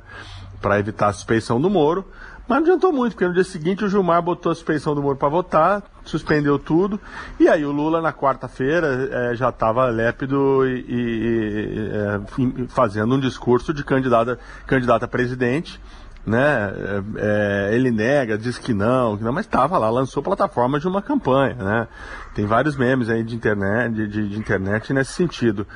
Para 0.62 0.78
evitar 0.78 1.08
a 1.08 1.14
suspeição 1.14 1.60
do 1.60 1.68
Moro. 1.68 2.06
Mas 2.48 2.58
não 2.60 2.66
adiantou 2.66 2.94
muito, 2.94 3.14
porque 3.14 3.26
no 3.26 3.34
dia 3.34 3.44
seguinte 3.44 3.86
o 3.86 3.90
Gilmar 3.90 4.22
botou 4.22 4.52
a 4.52 4.56
suspeição 4.56 4.94
do 4.94 5.02
Moro 5.02 5.18
para 5.18 5.30
votar, 5.30 5.82
suspendeu 6.04 6.60
tudo, 6.60 7.00
e 7.40 7.48
aí 7.48 7.66
o 7.66 7.72
Lula 7.72 8.02
na 8.02 8.12
quarta-feira 8.12 9.10
é, 9.32 9.36
já 9.36 9.48
estava 9.48 9.86
lépido 9.86 10.68
e, 10.68 10.86
e, 10.88 10.94
e 10.94 12.64
é, 12.64 12.68
fazendo 12.68 13.16
um 13.16 13.20
discurso 13.20 13.74
de 13.74 13.82
candidata, 13.84 14.38
candidata 14.68 15.06
a 15.06 15.08
presidente 15.08 15.80
né? 16.26 16.74
É, 17.18 17.72
é, 17.72 17.76
ele 17.76 17.92
nega, 17.92 18.38
diz 18.38 18.58
que 18.58 18.74
não, 18.74 19.18
que 19.18 19.24
não 19.24 19.34
mas 19.34 19.46
estava 19.46 19.78
lá, 19.78 19.90
lançou 19.90 20.24
plataforma 20.24 20.80
de 20.80 20.88
uma 20.88 21.02
campanha, 21.02 21.56
né? 21.56 21.88
Tem 22.34 22.46
vários 22.46 22.76
memes 22.76 23.10
aí 23.10 23.24
de 23.24 23.36
internet, 23.36 23.94
de, 23.94 24.08
de, 24.08 24.30
de 24.30 24.40
internet 24.40 24.94
nesse 24.94 25.12
sentido. 25.14 25.68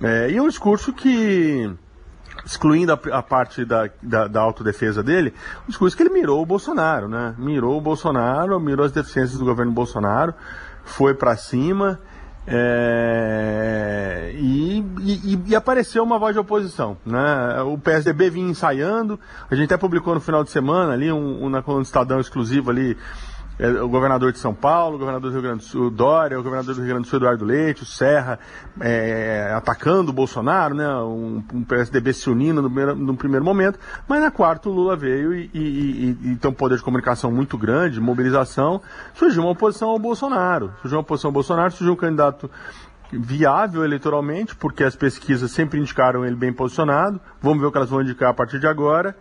É, 0.00 0.30
e 0.30 0.40
um 0.40 0.48
discurso 0.48 0.92
que, 0.92 1.70
excluindo 2.44 2.92
a, 2.92 3.18
a 3.18 3.22
parte 3.22 3.64
da, 3.64 3.88
da, 4.02 4.26
da, 4.26 4.40
autodefesa 4.40 5.02
dele, 5.02 5.34
um 5.64 5.68
discurso 5.68 5.96
que 5.96 6.02
ele 6.02 6.10
mirou 6.10 6.42
o 6.42 6.46
Bolsonaro, 6.46 7.08
né? 7.08 7.34
Mirou 7.38 7.76
o 7.76 7.80
Bolsonaro, 7.80 8.58
mirou 8.58 8.86
as 8.86 8.92
deficiências 8.92 9.38
do 9.38 9.44
governo 9.44 9.72
Bolsonaro, 9.72 10.34
foi 10.84 11.14
para 11.14 11.36
cima. 11.36 12.00
É, 12.46 14.32
e, 14.34 14.84
e, 15.00 15.38
e, 15.46 15.56
apareceu 15.56 16.02
uma 16.02 16.18
voz 16.18 16.34
de 16.34 16.40
oposição. 16.40 16.96
Né? 17.06 17.62
O 17.62 17.78
PSDB 17.78 18.30
vinha 18.30 18.50
ensaiando, 18.50 19.18
a 19.50 19.54
gente 19.54 19.66
até 19.66 19.76
publicou 19.76 20.14
no 20.14 20.20
final 20.20 20.42
de 20.42 20.50
semana 20.50 20.92
ali, 20.92 21.12
um, 21.12 21.44
um 21.44 21.48
na 21.48 21.62
coluna 21.62 21.82
do 21.82 21.86
Estadão 21.86 22.20
exclusivo 22.20 22.70
ali, 22.70 22.96
é, 23.58 23.68
o 23.82 23.88
governador 23.88 24.32
de 24.32 24.38
São 24.38 24.54
Paulo, 24.54 24.96
o 24.96 24.98
governador 24.98 25.30
do 25.30 25.34
Rio 25.34 25.42
Grande 25.42 25.58
do 25.58 25.64
Sul, 25.64 25.90
Dória, 25.90 26.38
o 26.38 26.42
governador 26.42 26.74
do 26.74 26.80
Rio 26.80 26.90
Grande 26.90 27.06
do 27.06 27.08
Sul, 27.08 27.18
Eduardo 27.18 27.44
Leite, 27.44 27.82
o 27.82 27.86
Serra, 27.86 28.38
é, 28.80 29.52
atacando 29.54 30.10
o 30.10 30.12
Bolsonaro, 30.14 30.74
né, 30.74 30.88
um, 30.96 31.42
um 31.52 31.64
PSDB 31.64 32.12
se 32.12 32.30
unindo 32.30 32.62
no 32.62 32.68
primeiro, 32.70 32.96
no 32.96 33.16
primeiro, 33.16 33.44
momento, 33.44 33.78
mas 34.08 34.20
na 34.20 34.30
quarta 34.30 34.68
o 34.68 34.72
Lula 34.72 34.96
veio 34.96 35.34
e, 35.34 35.50
e, 35.52 35.58
e, 35.60 36.32
e 36.32 36.36
tem 36.36 36.50
um 36.50 36.54
poder 36.54 36.76
de 36.76 36.82
comunicação 36.82 37.30
muito 37.30 37.58
grande, 37.58 38.00
mobilização, 38.00 38.80
surgiu 39.14 39.42
uma 39.42 39.52
oposição 39.52 39.90
ao 39.90 39.98
Bolsonaro, 39.98 40.72
surgiu 40.80 40.98
uma 40.98 41.02
oposição 41.02 41.28
ao 41.28 41.32
Bolsonaro, 41.32 41.72
surgiu 41.72 41.92
um 41.92 41.96
candidato 41.96 42.50
viável 43.12 43.84
eleitoralmente, 43.84 44.56
porque 44.56 44.82
as 44.82 44.96
pesquisas 44.96 45.50
sempre 45.50 45.78
indicaram 45.78 46.24
ele 46.24 46.36
bem 46.36 46.52
posicionado, 46.52 47.20
vamos 47.40 47.60
ver 47.60 47.66
o 47.66 47.70
que 47.70 47.76
elas 47.76 47.90
vão 47.90 48.00
indicar 48.00 48.30
a 48.30 48.34
partir 48.34 48.58
de 48.58 48.66
agora, 48.66 49.14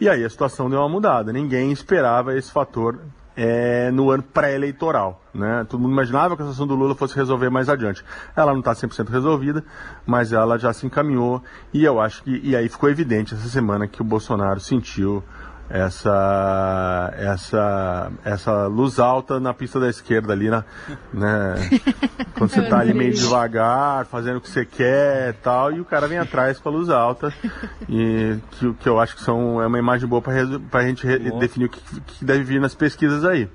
e 0.00 0.08
aí 0.08 0.24
a 0.24 0.30
situação 0.30 0.70
deu 0.70 0.78
uma 0.80 0.88
mudada, 0.88 1.32
ninguém 1.32 1.70
esperava 1.70 2.36
esse 2.36 2.50
fator 2.50 2.98
é, 3.36 3.90
no 3.90 4.10
ano 4.10 4.22
pré-eleitoral. 4.22 5.22
Né? 5.34 5.66
Todo 5.68 5.80
mundo 5.80 5.92
imaginava 5.92 6.34
que 6.34 6.42
a 6.42 6.46
situação 6.46 6.66
do 6.66 6.74
Lula 6.74 6.94
fosse 6.94 7.14
resolver 7.14 7.50
mais 7.50 7.68
adiante. 7.68 8.02
Ela 8.34 8.52
não 8.52 8.60
está 8.60 8.72
100% 8.72 9.10
resolvida, 9.10 9.62
mas 10.06 10.32
ela 10.32 10.58
já 10.58 10.72
se 10.72 10.86
encaminhou 10.86 11.42
e 11.72 11.84
eu 11.84 12.00
acho 12.00 12.22
que, 12.22 12.40
e 12.42 12.56
aí 12.56 12.68
ficou 12.68 12.88
evidente 12.88 13.34
essa 13.34 13.48
semana 13.48 13.86
que 13.86 14.00
o 14.00 14.04
Bolsonaro 14.04 14.60
sentiu 14.60 15.22
essa 15.68 17.12
essa 17.16 18.12
essa 18.24 18.66
luz 18.66 19.00
alta 19.00 19.40
na 19.40 19.52
pista 19.52 19.80
da 19.80 19.88
esquerda 19.88 20.32
ali 20.32 20.48
na 20.48 20.64
né? 21.12 21.54
Quando 22.38 22.50
você 22.50 22.62
tá 22.62 22.80
ali 22.80 22.94
meio 22.94 23.12
devagar 23.12 24.06
fazendo 24.06 24.36
o 24.36 24.40
que 24.40 24.48
você 24.48 24.64
quer 24.64 25.30
e 25.30 25.32
tal 25.34 25.72
e 25.72 25.80
o 25.80 25.84
cara 25.84 26.06
vem 26.06 26.18
atrás 26.18 26.58
com 26.58 26.68
a 26.68 26.72
luz 26.72 26.88
alta. 26.88 27.32
E 27.88 28.36
que, 28.52 28.74
que 28.74 28.88
eu 28.88 29.00
acho 29.00 29.16
que 29.16 29.22
são 29.22 29.60
é 29.60 29.66
uma 29.66 29.78
imagem 29.78 30.08
boa 30.08 30.22
para 30.22 30.80
a 30.80 30.86
gente 30.86 31.06
definir 31.38 31.66
o 31.66 31.68
que, 31.68 31.80
que 32.00 32.24
deve 32.24 32.44
vir 32.44 32.60
nas 32.60 32.74
pesquisas 32.74 33.24
aí. 33.24 33.48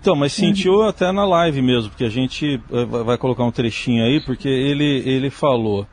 Então, 0.00 0.16
mas 0.16 0.32
sentiu 0.32 0.82
até 0.82 1.12
na 1.12 1.26
live 1.26 1.60
mesmo, 1.60 1.90
porque 1.90 2.04
a 2.04 2.10
gente 2.10 2.58
eh, 2.72 2.84
vai 2.86 3.18
colocar 3.18 3.44
um 3.44 3.50
trechinho 3.50 4.02
aí, 4.02 4.18
porque 4.24 4.48
ele, 4.48 5.02
ele 5.06 5.28
falou 5.28 5.86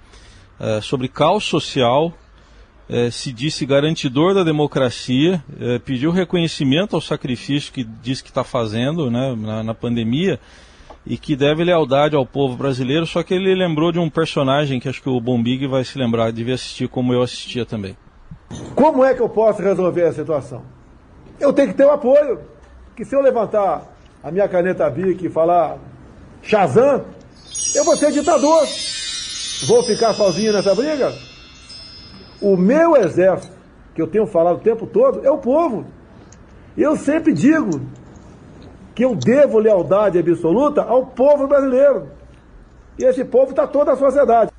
é, 0.60 0.82
sobre 0.82 1.08
caos 1.08 1.43
social, 1.43 2.13
é, 2.89 3.12
se 3.12 3.34
disse 3.34 3.65
garantidor 3.65 4.34
da 4.34 4.43
democracia, 4.43 5.43
é, 5.60 5.80
pediu 5.80 6.12
reconhecimento 6.12 6.95
ao 6.95 7.02
sacrifício 7.02 7.71
que 7.73 7.84
diz 7.84 8.21
que 8.21 8.30
está 8.30 8.43
fazendo 8.43 9.12
né, 9.12 9.36
na, 9.38 9.63
na, 9.63 9.73
pandemia 9.73 10.39
e 11.06 11.17
que 11.17 11.36
deve 11.36 11.63
lealdade 11.63 12.15
ao 12.15 12.26
povo 12.26 12.56
brasileiro, 12.56 13.06
só 13.06 13.23
que 13.23 13.34
ele 13.34 13.54
lembrou 13.54 13.91
de 13.91 14.00
um 14.00 14.10
personagem 14.10 14.80
que 14.80 14.88
acho 14.88 15.02
que 15.02 15.10
o 15.10 15.19
Bombig 15.19 15.67
vai 15.67 15.84
se 15.84 15.97
lembrar, 15.97 16.32
devia 16.32 16.56
assistir 16.56 16.88
como 16.88 17.13
eu 17.13 17.21
assistia 17.21 17.65
também. 17.65 17.97
Como 18.76 19.04
é 19.04 19.13
que 19.13 19.21
eu 19.21 19.30
posso 19.30 19.62
resolver 19.62 20.04
a 20.04 20.13
situação? 20.13 20.63
Eu 21.39 21.52
tenho 21.54 21.69
que 21.69 21.73
ter 21.76 21.86
o 21.86 21.91
apoio, 21.91 22.39
que 22.95 23.04
se 23.04 23.15
eu 23.15 23.21
levantar 23.21 23.86
a 24.23 24.32
minha 24.32 24.47
caneta 24.47 24.89
Bic 24.89 25.26
e 25.26 25.30
falar 25.30 25.78
Shazam, 26.41 27.06
eu 27.76 27.84
vou 27.84 27.95
ser 27.95 28.12
ditador. 28.12 28.65
Vou 29.67 29.84
ficar 29.84 30.13
sozinho 30.13 30.54
nessa 30.54 30.73
briga? 30.73 31.13
O 32.41 32.56
meu 32.56 32.95
exército, 32.95 33.56
que 33.95 34.02
eu 34.02 34.08
tenho 34.08 34.28
falado 34.28 34.58
o 34.58 34.62
tempo 34.62 34.86
todo, 34.86 35.26
é 35.26 35.32
o 35.32 35.38
povo. 35.38 35.86
Eu 36.78 36.95
sempre 36.95 37.34
digo 37.34 37.82
que 38.93 39.04
eu 39.04 39.15
devo 39.15 39.60
lealdade 39.60 40.17
absoluta 40.17 40.82
ao 40.84 41.06
povo 41.08 41.47
brasileiro. 41.47 42.10
E 42.97 43.04
esse 43.04 43.23
povo 43.23 43.52
está 43.52 43.67
toda 43.67 43.93
a 43.93 43.95
sociedade. 43.95 44.52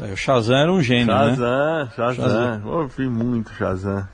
É, 0.00 0.12
o 0.12 0.16
Shazam 0.16 0.56
era 0.56 0.72
um 0.72 0.80
gênio, 0.80 1.06
Shazam, 1.06 1.36
né? 1.38 1.88
Shazam, 1.94 2.14
Shazam. 2.14 2.62
Eu 2.64 2.78
ouvi 2.80 3.08
muito 3.08 3.52
Shazam. 3.52 4.08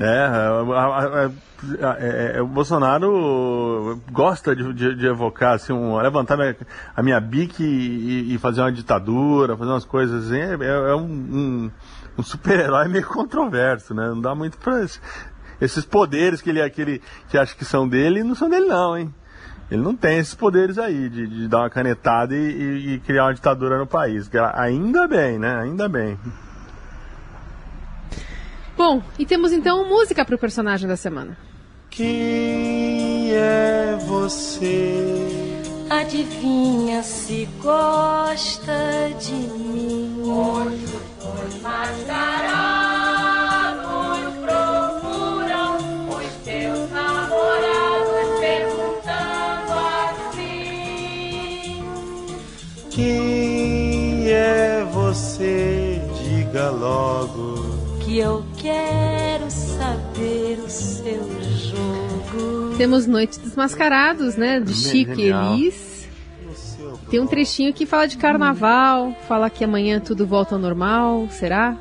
É, 0.00 0.18
a, 1.80 1.96
é, 1.98 2.36
é, 2.36 2.42
o 2.42 2.46
Bolsonaro 2.46 4.00
gosta 4.10 4.54
de, 4.54 4.72
de, 4.72 4.94
de 4.94 5.06
evocar, 5.06 5.54
assim, 5.54 5.72
um, 5.72 5.96
levantar 5.96 6.36
minha, 6.36 6.56
a 6.94 7.02
minha 7.02 7.20
bique 7.20 7.64
e, 7.64 8.34
e, 8.34 8.38
fazer 8.38 8.60
uma 8.60 8.72
ditadura, 8.72 9.56
fazer 9.56 9.70
umas 9.70 9.84
coisas 9.84 10.26
assim. 10.26 10.38
É, 10.38 10.54
é, 10.60 10.90
é 10.90 10.94
um, 10.94 11.04
um, 11.04 11.70
um 12.18 12.22
super-herói 12.22 12.88
meio 12.88 13.06
controverso, 13.06 13.94
né? 13.94 14.08
Não 14.08 14.20
dá 14.20 14.34
muito 14.34 14.58
pra. 14.58 14.84
Esses 15.60 15.84
poderes 15.84 16.42
que 16.42 16.50
ele, 16.50 16.68
que 16.70 16.82
ele 16.82 17.02
que 17.28 17.38
acha 17.38 17.54
que 17.54 17.64
são 17.64 17.88
dele, 17.88 18.22
não 18.22 18.34
são 18.34 18.48
dele, 18.50 18.66
não, 18.66 18.98
hein? 18.98 19.14
Ele 19.70 19.80
não 19.80 19.96
tem 19.96 20.18
esses 20.18 20.34
poderes 20.34 20.78
aí 20.78 21.08
de, 21.08 21.26
de 21.26 21.48
dar 21.48 21.60
uma 21.60 21.70
canetada 21.70 22.34
e, 22.34 22.38
e, 22.38 22.94
e 22.94 23.00
criar 23.00 23.24
uma 23.26 23.34
ditadura 23.34 23.78
no 23.78 23.86
país. 23.86 24.30
Ainda 24.54 25.08
bem, 25.08 25.38
né? 25.38 25.60
Ainda 25.60 25.88
bem. 25.88 26.18
Bom, 28.76 29.02
e 29.18 29.24
temos 29.24 29.52
então 29.52 29.88
música 29.88 30.24
para 30.24 30.34
o 30.34 30.38
personagem 30.38 30.88
da 30.88 30.96
semana. 30.96 31.38
Quem 31.90 33.30
é 33.32 33.96
você? 34.04 35.62
Adivinha 35.88 37.00
se 37.04 37.48
gosta 37.62 39.12
de 39.20 39.32
mim? 39.32 40.22
Hoje 40.24 40.86
os 41.20 41.62
mascarados 41.62 42.64
procuram 44.40 45.76
os 46.08 46.26
teus 46.42 46.90
namorados 46.90 48.40
perguntando 48.40 49.72
assim: 50.10 51.84
Quem 52.90 54.32
é 54.32 54.84
você? 54.90 56.02
Diga 56.24 56.70
logo 56.70 57.53
que 58.04 58.18
eu 58.18 58.44
quero 58.58 59.50
saber 59.50 60.58
o 60.58 60.68
seu 60.68 61.22
jogo. 61.52 62.76
Temos 62.76 63.06
Noite 63.06 63.40
dos 63.40 63.56
Mascarados, 63.56 64.36
né? 64.36 64.60
De 64.60 64.74
Chico 64.74 65.18
e 65.18 65.30
Elis. 65.30 66.08
Tem 67.10 67.20
um 67.20 67.26
trechinho 67.26 67.72
que 67.72 67.86
fala 67.86 68.06
de 68.06 68.18
carnaval, 68.18 69.14
fala 69.26 69.48
que 69.48 69.64
amanhã 69.64 70.00
tudo 70.00 70.26
volta 70.26 70.54
ao 70.54 70.60
normal, 70.60 71.28
será? 71.30 71.76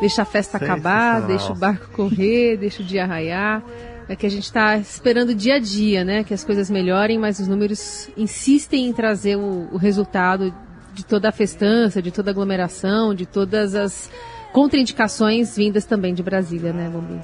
Deixa 0.00 0.22
a 0.22 0.24
festa 0.24 0.58
acabar, 0.58 1.26
deixa 1.26 1.52
o 1.52 1.56
barco 1.56 1.90
correr, 1.92 2.56
deixa 2.56 2.82
o 2.82 2.84
dia 2.84 3.06
raiar. 3.06 3.62
É 4.08 4.16
que 4.16 4.26
a 4.26 4.30
gente 4.30 4.44
está 4.44 4.76
esperando 4.76 5.34
dia 5.34 5.56
a 5.56 5.58
dia, 5.58 6.04
né? 6.04 6.24
Que 6.24 6.34
as 6.34 6.44
coisas 6.44 6.70
melhorem, 6.70 7.18
mas 7.18 7.38
os 7.38 7.48
números 7.48 8.08
insistem 8.16 8.86
em 8.86 8.92
trazer 8.92 9.36
o, 9.36 9.68
o 9.72 9.76
resultado 9.76 10.52
de 10.94 11.04
toda 11.04 11.28
a 11.28 11.32
festança, 11.32 12.02
de 12.02 12.10
toda 12.10 12.30
a 12.30 12.32
aglomeração, 12.32 13.14
de 13.14 13.26
todas 13.26 13.74
as 13.74 14.10
contraindicações 14.52 15.56
vindas 15.56 15.84
também 15.84 16.14
de 16.14 16.22
Brasília, 16.22 16.72
né, 16.72 16.88
Bombi? 16.88 17.20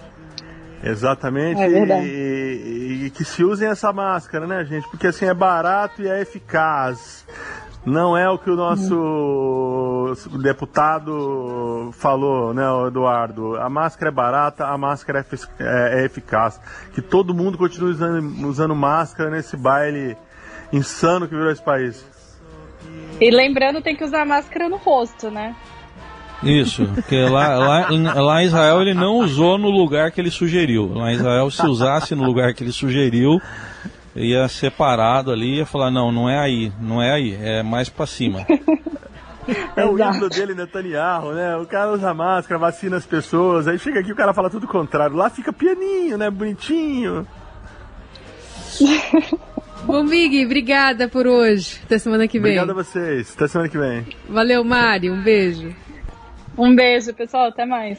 Exatamente. 0.83 1.63
É. 1.63 2.05
E, 2.05 3.07
e, 3.07 3.11
que 3.11 3.25
se 3.25 3.43
usem 3.43 3.69
essa 3.69 3.93
máscara, 3.93 4.47
né, 4.47 4.65
gente? 4.65 4.87
Porque 4.91 5.07
assim 5.07 5.25
é 5.25 5.33
barato 5.33 6.03
e 6.03 6.09
é 6.09 6.21
eficaz. 6.21 7.25
Não 7.87 8.17
é 8.17 8.29
o 8.31 8.39
que 8.39 8.51
o 8.51 8.57
nosso 8.57 8.95
uhum. 8.95 10.41
deputado 10.41 11.91
falou, 11.93 12.55
né, 12.55 12.63
Eduardo? 12.87 13.57
A 13.57 13.69
máscara 13.69 14.11
é 14.11 14.15
barata, 14.15 14.67
a 14.67 14.79
máscara 14.79 15.25
é, 15.31 15.63
é, 15.63 16.01
é 16.01 16.05
eficaz. 16.05 16.59
Que 16.95 17.03
todo 17.03 17.35
mundo 17.35 17.59
continue 17.59 17.91
usando, 17.91 18.47
usando 18.47 18.75
máscara 18.75 19.31
nesse 19.31 19.57
baile 19.57 20.17
insano 20.73 21.29
que 21.29 21.35
virou 21.35 21.51
esse 21.51 21.63
país. 21.63 22.07
E 23.21 23.31
lembrando, 23.31 23.83
tem 23.83 23.95
que 23.97 24.05
usar 24.05 24.25
máscara 24.25 24.69
no 24.69 24.77
rosto, 24.77 25.31
né? 25.31 25.55
Isso, 26.45 26.87
porque 26.95 27.17
lá, 27.29 27.57
lá, 27.57 27.89
lá 28.21 28.43
em 28.43 28.47
Israel 28.47 28.81
ele 28.81 28.95
não 28.95 29.19
usou 29.19 29.59
no 29.59 29.71
lugar 29.71 30.11
que 30.11 30.21
ele 30.21 30.31
sugeriu. 30.31 30.93
Lá 30.93 31.13
em 31.13 31.17
Israel, 31.17 31.51
se 31.51 31.67
usasse 31.67 32.15
no 32.15 32.25
lugar 32.25 32.55
que 32.55 32.63
ele 32.63 32.73
sugeriu, 32.73 33.41
ia 34.15 34.47
separado 34.49 35.33
ali 35.33 35.57
ia 35.57 35.67
falar, 35.67 35.91
não, 35.91 36.13
não 36.13 36.29
é 36.29 36.39
aí, 36.39 36.73
não 36.81 37.03
é 37.03 37.13
aí, 37.13 37.35
é 37.41 37.63
mais 37.63 37.89
para 37.89 38.07
cima. 38.07 38.47
É 39.77 39.85
o 39.85 39.99
ídolo 39.99 40.31
dele, 40.31 40.55
Netanyahu, 40.55 41.33
né? 41.33 41.57
O 41.57 41.67
cara 41.67 41.93
usa 41.93 42.15
máscara, 42.15 42.59
vacina 42.59 42.97
as 42.97 43.05
pessoas, 43.05 43.69
aí 43.69 43.79
chega 43.79 44.01
aqui 44.01 44.11
o 44.11 44.17
cara 44.17 44.33
fala 44.33 44.49
tudo 44.49 44.65
o 44.65 44.69
contrário. 44.69 45.15
Lá 45.15 45.29
fica 45.29 45.53
pianinho, 45.53 46.17
né? 46.17 46.31
Bonitinho. 46.31 47.27
Bom, 49.85 50.07
Big, 50.07 50.47
obrigada 50.47 51.09
por 51.09 51.27
hoje. 51.27 51.79
Até 51.85 51.99
semana 51.99 52.27
que 52.27 52.39
vem. 52.41 52.59
Obrigado 52.59 52.71
a 52.71 52.83
vocês. 52.83 53.35
Até 53.37 53.47
semana 53.49 53.69
que 53.69 53.77
vem. 53.77 54.07
Valeu, 54.29 54.65
Mari. 54.65 55.11
Um 55.11 55.23
beijo. 55.23 55.75
Um 56.57 56.75
beijo, 56.75 57.13
pessoal. 57.15 57.47
Até 57.47 57.65
mais. 57.65 57.99